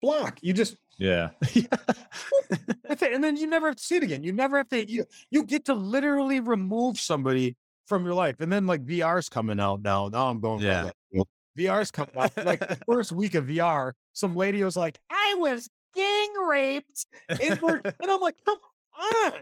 [0.02, 0.40] block.
[0.42, 1.30] You just yeah.
[3.02, 4.24] and then you never have to see it again.
[4.24, 8.36] You never have to you you get to literally remove somebody from your life.
[8.40, 10.08] And then like VR's coming out now.
[10.08, 10.90] Now I'm going yeah.
[11.58, 12.36] VR's coming out.
[12.38, 17.06] Like the first week of VR, some lady was like, I was gang raped.
[17.30, 18.58] and I'm like, come
[18.98, 19.34] on.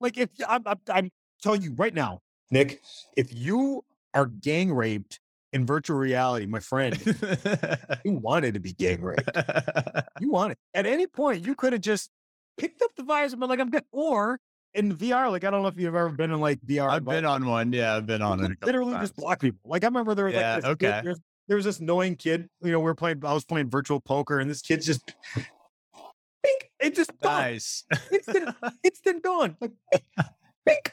[0.00, 1.10] Like if I'm, I'm, I'm
[1.42, 2.82] telling you right now, Nick,
[3.16, 3.84] if you
[4.14, 5.20] are gang raped
[5.52, 6.98] in virtual reality, my friend,
[8.04, 9.28] you wanted to be gang raped.
[10.20, 10.56] You wanted.
[10.74, 12.10] At any point, you could have just
[12.56, 13.84] picked up the virus and been like, I'm good.
[13.92, 14.40] Or
[14.74, 16.88] in VR, like I don't know if you've ever been in like VR.
[16.90, 17.72] I've been on one.
[17.72, 18.58] Yeah, I've been on it.
[18.64, 19.60] Literally just block people.
[19.64, 21.00] Like I remember there was yeah, like this okay.
[21.04, 21.16] Kid,
[21.48, 22.48] there was this annoying kid.
[22.62, 23.22] You know, we are playing.
[23.24, 25.14] I was playing virtual poker, and this kid's just.
[26.42, 27.84] Bink, it just nice.
[28.10, 29.56] Instant, instant gone.
[29.60, 29.72] Like,
[30.66, 30.90] bink,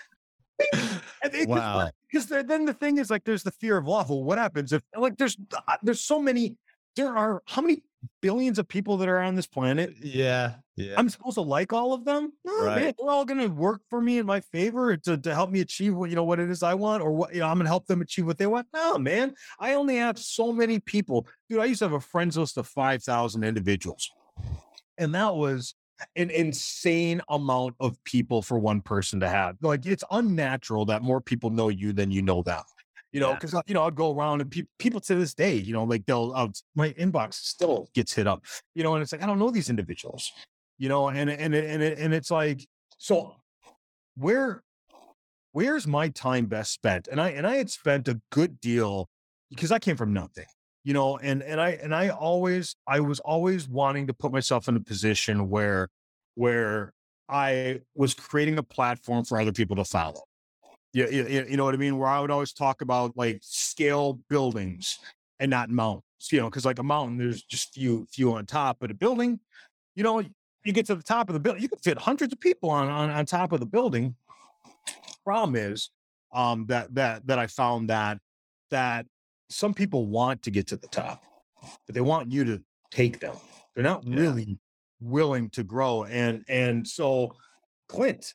[1.47, 1.89] wow.
[2.11, 4.23] Because then the thing is like, there's the fear of lawful.
[4.23, 6.55] What happens if like there's uh, there's so many.
[6.95, 7.83] There are how many
[8.21, 9.93] billions of people that are on this planet.
[10.01, 10.55] Yeah.
[10.75, 10.93] Yeah.
[10.97, 12.31] I'm supposed to like all of them.
[12.45, 12.81] No, right.
[12.81, 15.59] man, they're all going to work for me in my favor to, to help me
[15.59, 17.65] achieve what, you know, what it is I want or what, you know, I'm going
[17.65, 18.67] to help them achieve what they want.
[18.73, 21.27] No, man, I only have so many people.
[21.49, 24.09] Dude, I used to have a friends list of 5,000 individuals.
[24.97, 25.75] And that was
[26.15, 29.57] an insane amount of people for one person to have.
[29.61, 32.63] Like it's unnatural that more people know you than you know them
[33.11, 33.61] you know, because yeah.
[33.65, 36.31] you know I'd go around and pe- people to this day, you know, like they'll
[36.35, 38.45] uh, my inbox still gets hit up,
[38.75, 40.31] you know, and it's like I don't know these individuals,
[40.77, 43.35] you know, and and and and it's like so
[44.15, 44.63] where
[45.53, 47.07] where's my time best spent?
[47.07, 49.09] And I and I had spent a good deal
[49.49, 50.45] because I came from nothing,
[50.83, 54.67] you know, and and I and I always I was always wanting to put myself
[54.67, 55.89] in a position where
[56.35, 56.93] where
[57.27, 60.23] I was creating a platform for other people to follow
[60.93, 61.97] you, you, you know what I mean?
[61.97, 64.99] Where I would always talk about like scale buildings
[65.39, 68.77] and not mountains, you know, because like a mountain, there's just few few on top,
[68.79, 69.39] but a building,
[69.95, 70.23] you know,
[70.65, 72.89] you get to the top of the building, you can fit hundreds of people on
[72.89, 74.15] on, on top of the building.
[75.23, 75.91] Problem is,
[76.33, 78.17] um, that that that I found that
[78.71, 79.05] that
[79.49, 81.23] some people want to get to the top,
[81.85, 83.35] but they want you to take them.
[83.75, 84.19] They're not yeah.
[84.19, 84.59] really
[84.99, 87.33] willing to grow, and and so
[87.87, 88.33] Clint,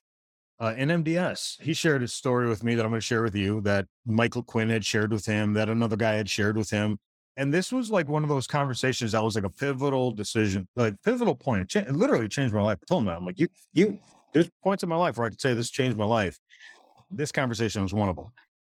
[0.60, 1.60] uh, NMDS.
[1.62, 4.42] He shared a story with me that I'm going to share with you that Michael
[4.42, 6.98] Quinn had shared with him, that another guy had shared with him.
[7.36, 10.94] And this was like one of those conversations that was like a pivotal decision, like
[11.04, 11.62] pivotal point.
[11.62, 12.78] It, cha- it literally changed my life.
[12.82, 13.16] I told him that.
[13.16, 13.98] I'm like, you, you,
[14.32, 16.38] there's points in my life where I could say this changed my life.
[17.10, 18.26] This conversation was one of them.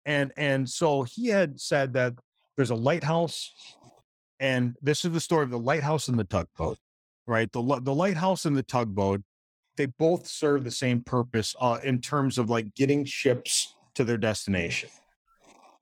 [0.06, 2.14] And, and so he had said that
[2.56, 3.52] there's a lighthouse
[4.40, 6.78] and this is the story of the lighthouse and the tugboat,
[7.26, 7.50] right?
[7.52, 9.22] The, the lighthouse and the tugboat
[9.76, 14.16] they both serve the same purpose uh, in terms of like getting ships to their
[14.16, 14.88] destination.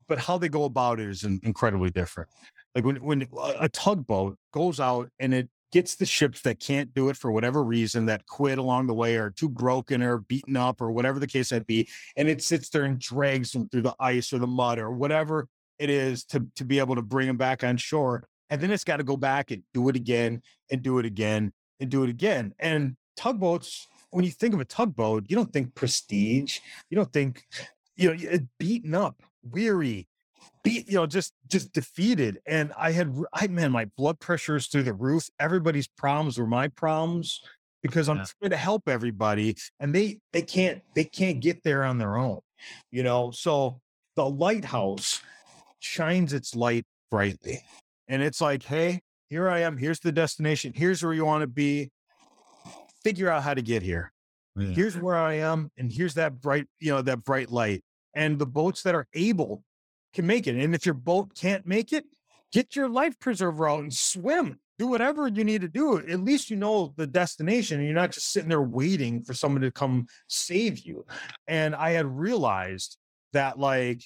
[0.09, 2.29] But how they go about it is incredibly different.
[2.75, 7.09] Like when when a tugboat goes out and it gets the ships that can't do
[7.09, 10.81] it for whatever reason, that quit along the way, or too broken, or beaten up,
[10.81, 13.95] or whatever the case might be, and it sits there and drags them through the
[13.99, 15.49] ice or the mud or whatever
[15.79, 18.25] it is to to be able to bring them back on shore.
[18.51, 21.53] And then it's got to go back and do it again and do it again
[21.81, 22.55] and do it again.
[22.59, 26.59] And tugboats, when you think of a tugboat, you don't think prestige.
[26.91, 27.43] You don't think,
[27.97, 30.09] you know, eh, beaten up, weary,
[30.63, 32.39] beat, you know, just just defeated.
[32.47, 35.29] And I had, I man, my blood pressure is through the roof.
[35.41, 37.41] Everybody's problems were my problems
[37.83, 38.27] because I'm yeah.
[38.41, 42.41] trying to help everybody, and they they can't they can't get there on their own.
[42.91, 43.81] You know, so
[44.17, 45.21] the lighthouse
[45.85, 47.63] shines its light brightly,
[48.09, 49.77] and it's like, hey, here I am.
[49.77, 50.73] Here's the destination.
[50.75, 51.91] Here's where you want to be
[53.05, 54.13] figure out how to get here.
[54.57, 54.69] Yeah.
[54.69, 57.83] Here's where I am, and here's that bright, you know, that bright light.
[58.15, 59.63] And the boats that are able
[60.15, 60.57] can make it.
[60.57, 62.05] And if your boat can't make it,
[62.53, 64.61] get your life preserver out and swim.
[64.79, 65.99] Do whatever you need to do.
[65.99, 69.63] At least you know the destination and you're not just sitting there waiting for someone
[69.63, 71.05] to come save you.
[71.47, 72.97] And I had realized
[73.33, 74.03] that, like,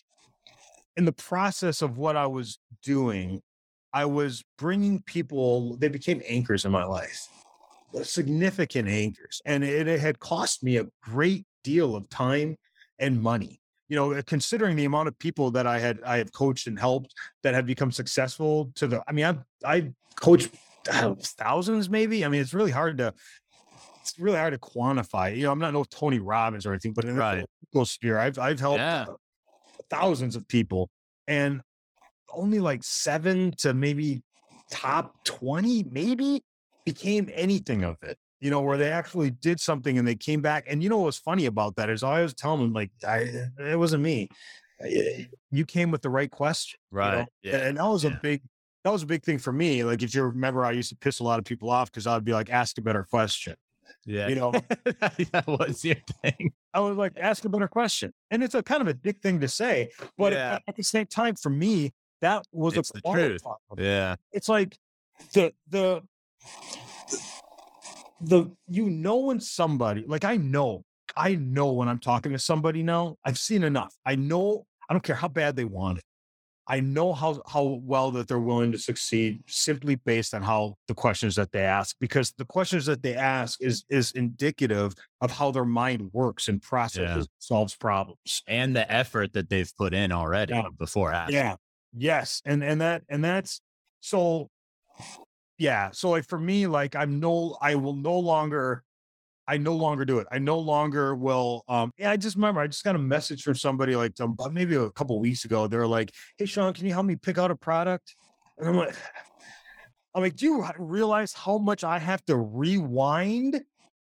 [0.99, 3.41] in the process of what I was doing,
[3.95, 7.29] I was bringing people, they became anchors in my life
[7.97, 9.41] uh, significant anchors.
[9.47, 12.57] And it, it had cost me a great deal of time
[12.99, 16.33] and money you know uh, considering the amount of people that i had i have
[16.33, 20.51] coached and helped that have become successful to the i mean i i coached
[20.91, 23.13] uh, thousands maybe i mean it's really hard to
[24.01, 27.05] it's really hard to quantify you know i'm not no tony robbins or anything but
[27.05, 27.45] in right.
[27.73, 29.07] the sphere i've i've helped yeah.
[29.09, 29.15] Uh,
[29.91, 30.91] thousands of people
[31.27, 31.61] and
[32.33, 34.23] only like seven to maybe
[34.71, 36.43] top 20 maybe
[36.85, 38.19] became anything of it.
[38.41, 40.65] you know, where they actually did something and they came back.
[40.69, 43.29] And you know what was funny about that is I was telling them like, I,
[43.59, 44.29] it wasn't me.
[45.51, 47.13] You came with the right question, right?
[47.13, 47.27] You know?
[47.43, 47.67] Yeah.
[47.67, 48.13] And that was yeah.
[48.13, 48.43] a big,
[48.85, 49.83] that was a big thing for me.
[49.83, 52.25] Like if you remember, I used to piss a lot of people off because I'd
[52.25, 53.57] be like, ask a better question.
[54.07, 54.29] Yeah.
[54.29, 54.53] You know,
[55.33, 56.53] that was your thing.
[56.75, 58.13] I was like, ask a better question.
[58.31, 59.91] And it's a kind of a dick thing to say.
[60.17, 60.59] But yeah.
[60.67, 63.43] at the same time, for me, that was it's a the truth.
[63.77, 64.17] Yeah.
[64.33, 64.77] It's like
[65.35, 66.03] the the
[68.21, 70.85] the you know when somebody like I know
[71.17, 73.17] I know when I'm talking to somebody now.
[73.25, 73.95] I've seen enough.
[74.07, 76.05] I know I don't care how bad they want it.
[76.69, 80.95] I know how how well that they're willing to succeed simply based on how the
[80.95, 84.93] questions that they ask because the questions that they ask is is indicative
[85.23, 87.37] of how their mind works and processes yeah.
[87.39, 90.69] solves problems and the effort that they've put in already yeah.
[90.79, 91.37] before asking.
[91.37, 91.57] Yeah.
[91.97, 92.43] Yes.
[92.45, 93.63] And and that and that's
[94.01, 94.51] so
[95.57, 95.91] yeah.
[95.93, 98.85] So like for me, like I'm no I will no longer
[99.49, 100.27] I no longer do it.
[100.31, 101.65] I no longer will.
[101.69, 104.77] Um, yeah, I just remember I just got a message from somebody like um, maybe
[104.77, 105.67] a couple weeks ago.
[105.67, 108.15] They're like, "Hey, Shawn, can you help me pick out a product?"
[108.59, 108.95] And I'm like,
[110.15, 113.63] "I'm like, do you realize how much I have to rewind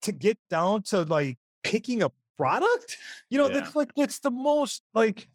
[0.04, 2.98] to get down to like picking a product?
[3.30, 3.56] You know, yeah.
[3.56, 5.28] that's like it's the most like."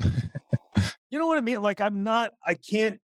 [1.10, 1.62] you know what I mean?
[1.62, 2.32] Like, I'm not.
[2.44, 3.00] I can't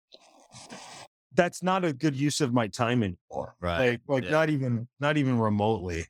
[1.34, 3.54] that's not a good use of my time anymore.
[3.60, 3.90] Right.
[3.90, 4.30] Like, like yeah.
[4.30, 6.04] not even, not even remotely.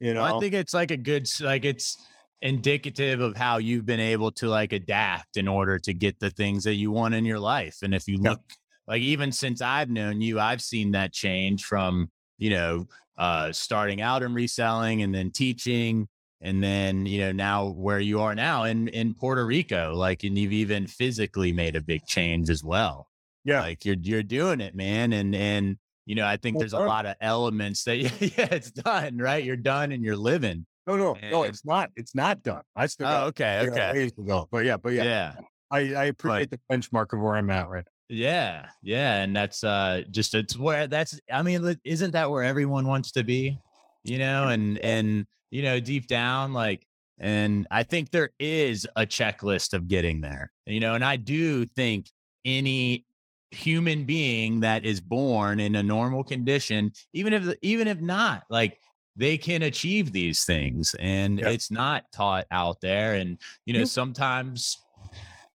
[0.00, 1.96] You know, I think it's like a good, like it's
[2.40, 6.64] indicative of how you've been able to like adapt in order to get the things
[6.64, 7.78] that you want in your life.
[7.82, 8.56] And if you look, yeah.
[8.88, 12.86] like even since I've known you, I've seen that change from you know
[13.16, 16.08] uh starting out and reselling and then teaching
[16.40, 20.36] and then you know now where you are now in in Puerto Rico like and
[20.36, 23.06] you've even physically made a big change as well
[23.44, 23.60] yeah.
[23.60, 25.12] Like you're you're doing it, man.
[25.12, 25.76] And and
[26.06, 29.44] you know, I think well, there's a lot of elements that yeah, it's done, right?
[29.44, 30.66] You're done and you're living.
[30.86, 31.90] No, no, and, no, it's not.
[31.94, 32.62] It's not done.
[32.74, 33.92] I still oh, okay, okay.
[33.92, 34.48] Ways to go.
[34.50, 35.04] But yeah, but yeah.
[35.04, 35.32] Yeah.
[35.70, 37.92] I, I appreciate but, the benchmark of where I'm at right now.
[38.08, 41.18] Yeah, yeah, and that's uh just it's where that's.
[41.32, 43.58] I mean, isn't that where everyone wants to be?
[44.04, 46.84] You know, and and you know, deep down, like,
[47.18, 50.52] and I think there is a checklist of getting there.
[50.66, 52.10] You know, and I do think
[52.44, 53.06] any
[53.52, 58.78] human being that is born in a normal condition even if even if not like
[59.14, 61.52] they can achieve these things and yep.
[61.52, 64.78] it's not taught out there and you know sometimes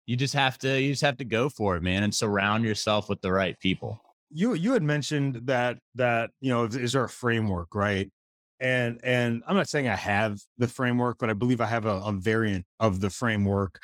[0.06, 3.08] you just have to you just have to go for it man and surround yourself
[3.08, 4.00] with the right people.
[4.30, 8.10] You you had mentioned that that you know is there a framework right?
[8.58, 11.96] And and i'm not saying i have the framework but i believe i have a,
[11.96, 13.78] a variant of the framework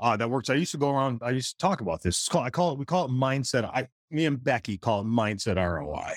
[0.00, 0.50] uh, that works.
[0.50, 1.20] I used to go around.
[1.22, 2.18] I used to talk about this.
[2.18, 2.78] It's Called, I call it.
[2.78, 3.64] We call it mindset.
[3.64, 6.14] I, me and Becky call it mindset ROI,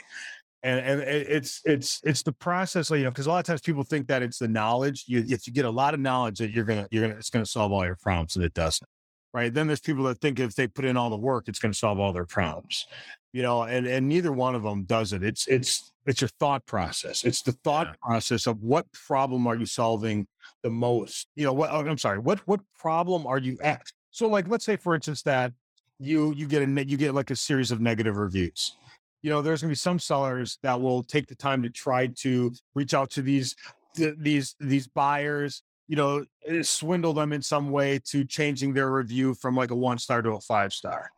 [0.63, 2.89] and and it's it's it's the process.
[2.89, 5.05] You know, because a lot of times people think that it's the knowledge.
[5.07, 7.45] You if you get a lot of knowledge that you're gonna you're gonna it's gonna
[7.45, 8.87] solve all your problems, and it doesn't.
[9.33, 9.53] Right.
[9.53, 11.77] Then there's people that think if they put in all the work, it's going to
[11.77, 12.85] solve all their problems.
[13.33, 15.23] You know, and and neither one of them does it.
[15.23, 17.23] It's it's it's your thought process.
[17.23, 17.93] It's the thought yeah.
[18.01, 20.27] process of what problem are you solving
[20.63, 21.27] the most?
[21.35, 23.83] You know, what oh, I'm sorry, what what problem are you at?
[24.11, 25.53] So like let's say for instance that
[26.01, 28.75] you you get a you get like a series of negative reviews.
[29.21, 32.07] You know, there's going to be some sellers that will take the time to try
[32.07, 33.55] to reach out to these
[33.95, 39.35] these these buyers, you know, eh, swindle them in some way to changing their review
[39.35, 41.11] from like a one star to a five star.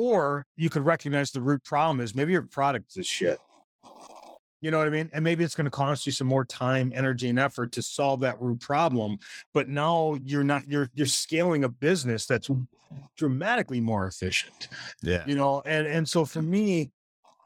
[0.00, 3.38] Or you could recognize the root problem is maybe your product is shit
[4.60, 5.10] you know what I mean?
[5.12, 8.20] And maybe it's going to cost you some more time, energy, and effort to solve
[8.20, 9.18] that root problem.
[9.54, 12.50] But now you're not you're you're scaling a business that's
[13.16, 14.68] dramatically more efficient.
[15.02, 15.24] Yeah.
[15.26, 16.90] You know, and and so for me,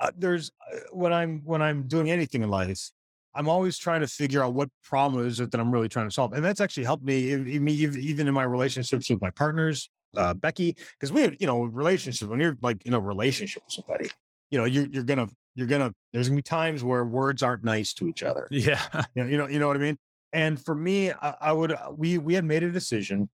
[0.01, 2.91] uh, there's uh, when I'm when I'm doing anything in life,
[3.35, 6.15] I'm always trying to figure out what problem is it that I'm really trying to
[6.15, 10.77] solve, and that's actually helped me even in my relationships with my partners, uh, Becky,
[10.99, 14.11] because we have you know relationships when you're like in a relationship with somebody,
[14.51, 17.93] you know you're you're gonna you're gonna there's gonna be times where words aren't nice
[17.95, 18.49] to each other.
[18.51, 18.81] Yeah,
[19.15, 19.99] you know, you know, you know what I mean.
[20.33, 23.29] And for me, I, I would uh, we we had made a decision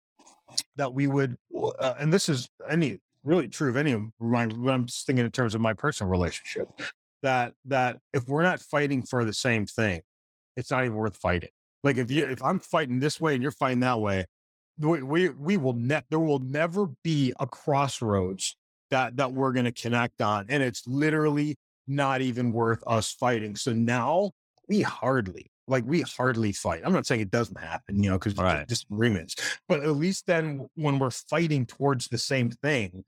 [0.75, 4.47] that we would, uh, and this is any really true of any of my.
[4.47, 6.67] What I'm just thinking in terms of my personal relationship,
[7.23, 10.01] that that if we're not fighting for the same thing,
[10.57, 11.49] it's not even worth fighting.
[11.83, 14.25] Like if you if I'm fighting this way and you're fighting that way,
[14.79, 18.55] we we, we will net there will never be a crossroads
[18.91, 21.57] that that we're going to connect on, and it's literally
[21.87, 23.55] not even worth us fighting.
[23.55, 24.31] So now
[24.67, 26.83] we hardly, like, we hardly fight.
[26.85, 28.67] I'm not saying it doesn't happen, you know, because right.
[28.67, 29.35] disagreements,
[29.67, 33.03] but at least then when we're fighting towards the same thing,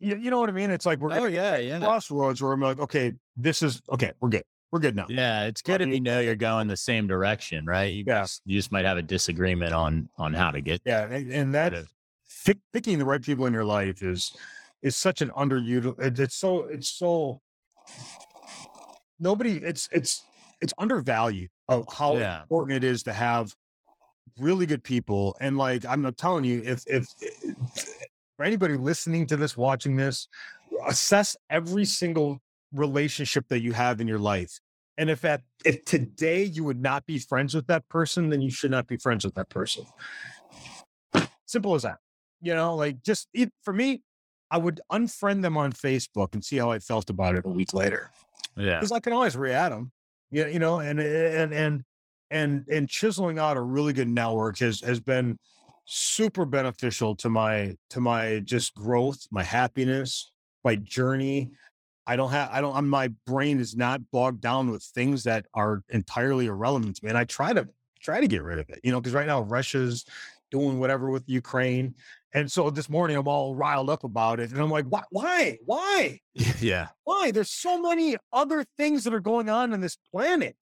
[0.00, 0.70] you, you know what I mean?
[0.70, 1.78] It's like we're oh yeah, yeah.
[1.78, 4.12] crossroads where I'm like, okay, this is okay.
[4.20, 4.44] We're good.
[4.74, 5.06] We're good now.
[5.08, 7.92] Yeah, it's good if you know you're going the same direction, right?
[7.94, 8.22] You Yeah.
[8.22, 11.54] just, you just might have a disagreement on on how to get Yeah, and, and
[11.54, 11.74] that
[12.44, 14.32] pick, picking the right people in your life is
[14.82, 16.18] is such an underutilized.
[16.18, 17.40] It's so it's so
[19.20, 19.58] nobody.
[19.58, 20.24] It's it's
[20.60, 22.42] it's undervalued of how Yeah.
[22.42, 23.54] important it is to have
[24.40, 25.36] really good people.
[25.40, 27.06] And like I'm not telling you, if if
[28.36, 30.26] for anybody listening to this, watching this,
[30.88, 32.40] assess every single
[32.74, 34.58] relationship that you have in your life.
[34.96, 38.50] And if at if today you would not be friends with that person, then you
[38.50, 39.84] should not be friends with that person.
[41.46, 41.98] Simple as that.
[42.40, 44.02] You know, like just it, for me,
[44.50, 47.74] I would unfriend them on Facebook and see how I felt about it a week
[47.74, 48.10] later
[48.56, 48.78] Yeah.
[48.78, 49.90] because I can always re-add them.
[50.30, 51.82] Yeah, you know, and and and
[52.30, 55.38] and and chiseling out a really good network has has been
[55.86, 60.32] super beneficial to my to my just growth, my happiness,
[60.64, 61.50] my journey.
[62.06, 65.46] I don't have I don't I'm my brain is not bogged down with things that
[65.54, 67.08] are entirely irrelevant to me.
[67.10, 67.68] And I try to
[68.02, 70.04] try to get rid of it, you know, because right now Russia's
[70.50, 71.94] doing whatever with Ukraine.
[72.34, 74.50] And so this morning I'm all riled up about it.
[74.50, 75.58] And I'm like, why why?
[75.64, 76.20] Why?
[76.60, 76.88] yeah.
[77.04, 80.56] why there's so many other things that are going on in this planet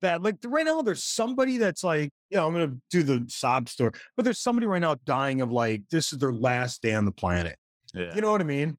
[0.00, 3.68] that like right now there's somebody that's like you know i'm gonna do the sob
[3.68, 7.04] story but there's somebody right now dying of like this is their last day on
[7.04, 7.56] the planet
[7.94, 8.14] Yeah.
[8.14, 8.78] you know what i mean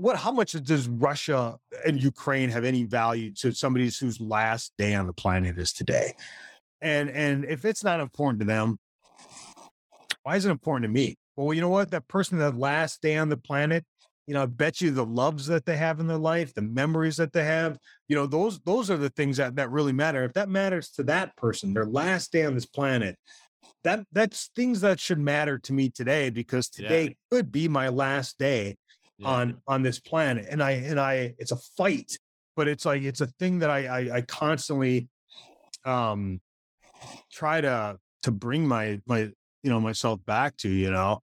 [0.00, 4.94] what how much does russia and ukraine have any value to somebody whose last day
[4.94, 6.12] on the planet is today
[6.80, 8.78] and and if it's not important to them
[10.22, 13.16] why is it important to me well you know what that person that last day
[13.16, 13.84] on the planet
[14.26, 17.16] you know, I bet you the loves that they have in their life, the memories
[17.16, 20.22] that they have, you know, those those are the things that that really matter.
[20.22, 23.16] If that matters to that person, their last day on this planet,
[23.82, 26.88] that that's things that should matter to me today because Yeah.
[26.88, 28.76] today could be my last day
[29.20, 29.28] yeah.
[29.28, 30.46] on on this planet.
[30.50, 32.18] And I and I it's a fight,
[32.56, 35.08] but it's like it's a thing that I I, I constantly
[35.84, 36.40] um
[37.30, 39.30] try to to bring my my
[39.62, 41.20] you know myself back to, you know.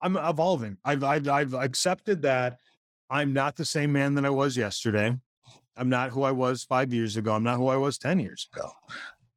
[0.00, 0.76] I'm evolving.
[0.84, 2.58] I've I've I've accepted that
[3.10, 5.16] I'm not the same man that I was yesterday.
[5.76, 7.34] I'm not who I was five years ago.
[7.34, 8.70] I'm not who I was ten years ago.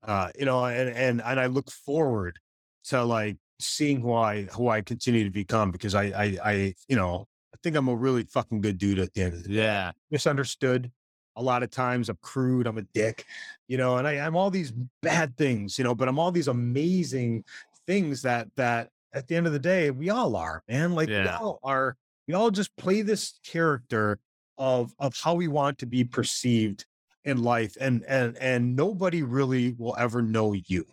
[0.03, 2.37] Uh, you know, and and and I look forward
[2.85, 6.95] to like seeing who I who I continue to become because I I I you
[6.95, 7.27] know
[7.63, 9.55] think I'm a really fucking good dude at the end of the day.
[9.55, 9.91] yeah.
[10.09, 10.91] Misunderstood.
[11.37, 12.67] A lot of times I'm crude.
[12.67, 13.25] I'm a dick,
[13.67, 16.49] you know, and I, I'm all these bad things, you know, but I'm all these
[16.49, 17.45] amazing
[17.87, 20.93] things that that at the end of the day we all are, man.
[20.93, 21.95] Like we all are.
[22.27, 24.19] We all just play this character
[24.57, 26.85] of of how we want to be perceived
[27.23, 30.85] in life, and and and nobody really will ever know you.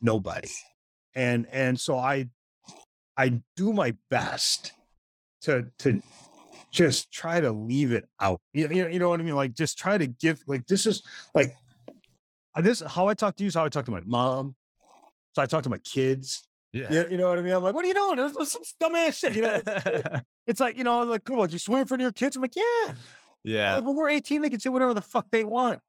[0.00, 0.50] Nobody.
[1.14, 2.28] And and so I
[3.16, 4.72] I do my best
[5.42, 6.02] to to
[6.70, 8.40] just try to leave it out.
[8.52, 9.36] You, you, you know what I mean?
[9.36, 11.02] Like just try to give like this is
[11.34, 11.54] like
[12.56, 14.54] this how I talk to you is how I talk to my mom.
[15.34, 16.46] So I talk to my kids.
[16.72, 16.90] Yeah.
[16.90, 17.52] You, you know what I mean?
[17.52, 18.16] I'm like, what are you doing?
[18.16, 19.36] This is some dumbass shit.
[19.36, 19.60] You know,
[20.46, 22.36] it's like, you know, like, cool, you swear in front of your kids.
[22.36, 22.94] I'm like, yeah.
[23.44, 23.74] yeah.
[23.76, 25.80] Like, when we're 18, they can say whatever the fuck they want.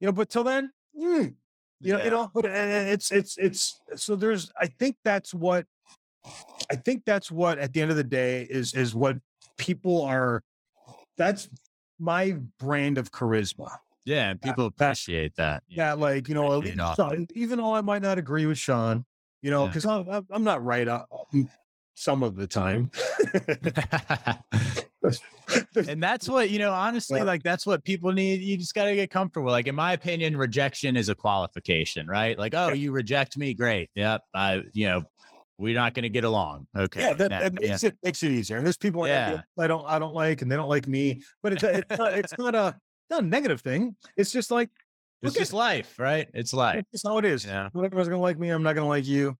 [0.00, 1.34] You know, but till then, mm,
[1.80, 5.66] you know, you know, it's it's it's so there's I think that's what
[6.70, 9.16] I think that's what at the end of the day is is what
[9.58, 10.42] people are
[11.16, 11.48] that's
[11.98, 13.70] my brand of charisma.
[14.04, 14.30] Yeah.
[14.30, 15.62] And people that- appreciate that.
[15.68, 19.04] Yeah, like you know, at least even though I might not agree with Shawn,
[19.42, 21.48] you know, because I'm, I'm- I'm not right uh, mm,
[21.94, 22.90] some of the time.
[25.88, 27.24] and that's what you know honestly Yeah.
[27.24, 30.36] like that's what people need you just got to get comfortable like in my opinion
[30.36, 35.02] rejection is a qualification right like oh you reject me great yep i you know
[35.58, 37.76] we're not going to get along okay yeah, that, now- that yeah.
[37.82, 38.56] it makes it easier.
[38.56, 39.40] And there's people I- Yeah.
[39.58, 41.22] I don't I don't like, and they don't like me.
[41.42, 42.76] But it's it's not, it's not a
[43.10, 43.96] not a negative thing.
[44.16, 44.70] It's just like
[45.22, 47.44] it's just life right it's life it's how it is.
[47.44, 48.48] yeah Not everyone's gonna like me.
[48.50, 49.36] I'm not gonna like you.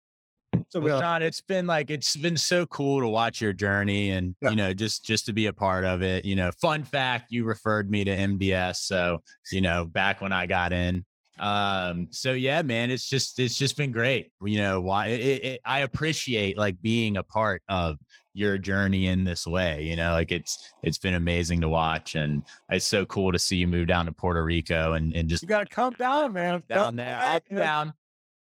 [0.68, 3.52] So we well, uh John, it's been like it's been so cool to watch your
[3.54, 4.50] journey and Yeah.
[4.50, 6.24] you know just just to be a part of it.
[6.26, 10.46] You know, fun fact, you referred me to MDS, so you know back when I
[10.46, 11.04] got in.
[11.42, 14.30] Um, so yeah, man, it's just it's just been great.
[14.44, 17.98] You know, why it, it, I appreciate like being a part of
[18.32, 19.82] your journey in this way.
[19.82, 23.56] You know, like it's it's been amazing to watch, and it's so cool to see
[23.56, 26.62] you move down to Puerto Rico and and just you gotta come down, man.
[26.68, 27.06] down there.
[27.06, 27.92] back, I'll be down.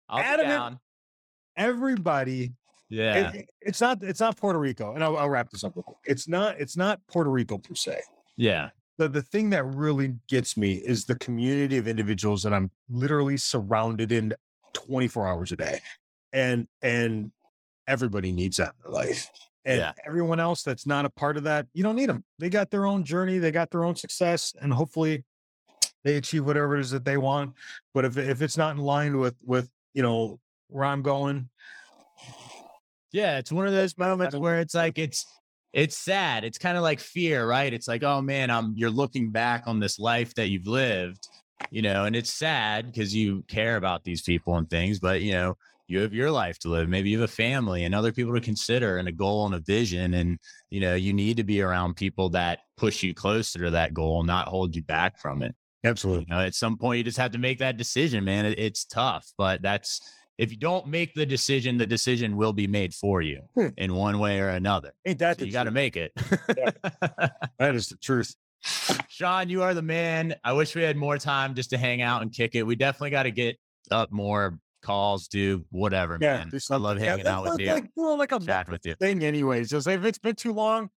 [0.08, 0.80] I'll be down.
[1.58, 2.54] Everybody.
[2.90, 3.32] Yeah.
[3.34, 4.94] it- it's not it's not Puerto Rico.
[4.94, 5.98] And I'll, I'll wrap this up real quick.
[6.06, 8.00] It's not it's not Puerto Rico per se.
[8.38, 8.70] Yeah.
[8.98, 13.38] The the thing that really gets me is the community of individuals that I'm literally
[13.38, 14.34] surrounded in
[14.74, 15.80] 24 hours a day.
[16.34, 17.32] And and
[17.88, 19.30] everybody needs that in their life.
[19.64, 19.94] And Yeah.
[20.06, 22.24] everyone else that's not a part of that, you don't need them.
[22.40, 25.24] They got their own journey, they got their own success, and hopefully
[26.04, 27.56] they achieve whatever it is that they want.
[27.94, 31.50] But if if it's not in line with with you know where I'm going,
[33.12, 35.26] Yeah, it's one of those moments where it's like it's
[35.76, 36.46] it's sad.
[36.46, 37.72] It's kind of like fear, right?
[37.72, 41.28] It's like, oh man, I'm you're looking back on this life that you've lived,
[41.70, 45.34] you know, and it's sad because you care about these people and things, but you
[45.34, 45.58] know,
[45.88, 46.88] you have your life to live.
[46.88, 49.60] Maybe you have a family and other people to consider and a goal and a
[49.60, 50.14] vision.
[50.16, 50.40] And,
[50.70, 54.24] you know, you need to be around people that push you closer to that goal,
[54.24, 55.54] not hold you back from it.
[55.84, 56.26] absolutely.
[56.30, 58.46] You know, at some point you just have to make that decision, man.
[58.46, 60.02] It, it's tough, but that's
[60.38, 63.68] if you don't make the decision, the decision will be made for you Hmm.
[63.78, 64.92] in one way or another.
[65.06, 66.12] Ain't that So you got to make it.
[67.60, 68.36] That is the truth.
[69.10, 70.36] Shawn, you are the man.
[70.44, 72.64] I wish we had more time just to hang out and kick it.
[72.64, 73.58] We definitely got to get
[73.92, 76.50] up more calls, do whatever, Yeah, man.
[76.50, 78.96] do I love hanging that's out with you, Like, well, like a chat with you.
[78.96, 79.70] thing, anyways.
[79.70, 80.90] Just if it's been too long,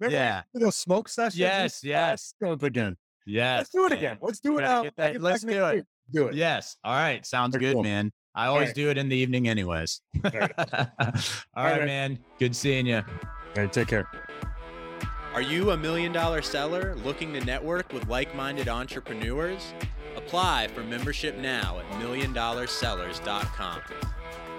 [0.00, 0.42] Yeah.
[0.54, 1.38] those smoke sessions?
[1.38, 2.96] Yes, yes, Let's do it again.
[3.26, 3.58] yes.
[3.58, 3.98] Let's do it man.
[3.98, 4.18] again.
[4.20, 4.82] Let's do it out.
[4.84, 5.86] get that- Get let's do it.
[6.12, 6.34] Do it.
[6.36, 6.76] Yes.
[6.84, 7.26] All right.
[7.26, 7.82] Sounds Very good, cool.
[7.82, 8.12] man.
[8.36, 8.74] I always right.
[8.74, 10.02] do it in the evening, anyways.
[10.24, 10.52] All right.
[10.58, 11.84] right, right.
[11.84, 12.18] man.
[12.38, 12.98] Good seeing you.
[12.98, 13.04] All
[13.56, 14.06] right, take care.
[15.34, 19.72] Are you a million dollar seller looking to network with like minded entrepreneurs?
[20.16, 23.80] Apply for membership now at milliondollarsellers.com.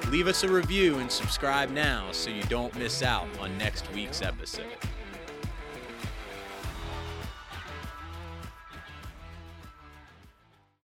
[0.09, 4.21] Leave us a review and subscribe now so you don't miss out on next week's
[4.21, 4.65] episode.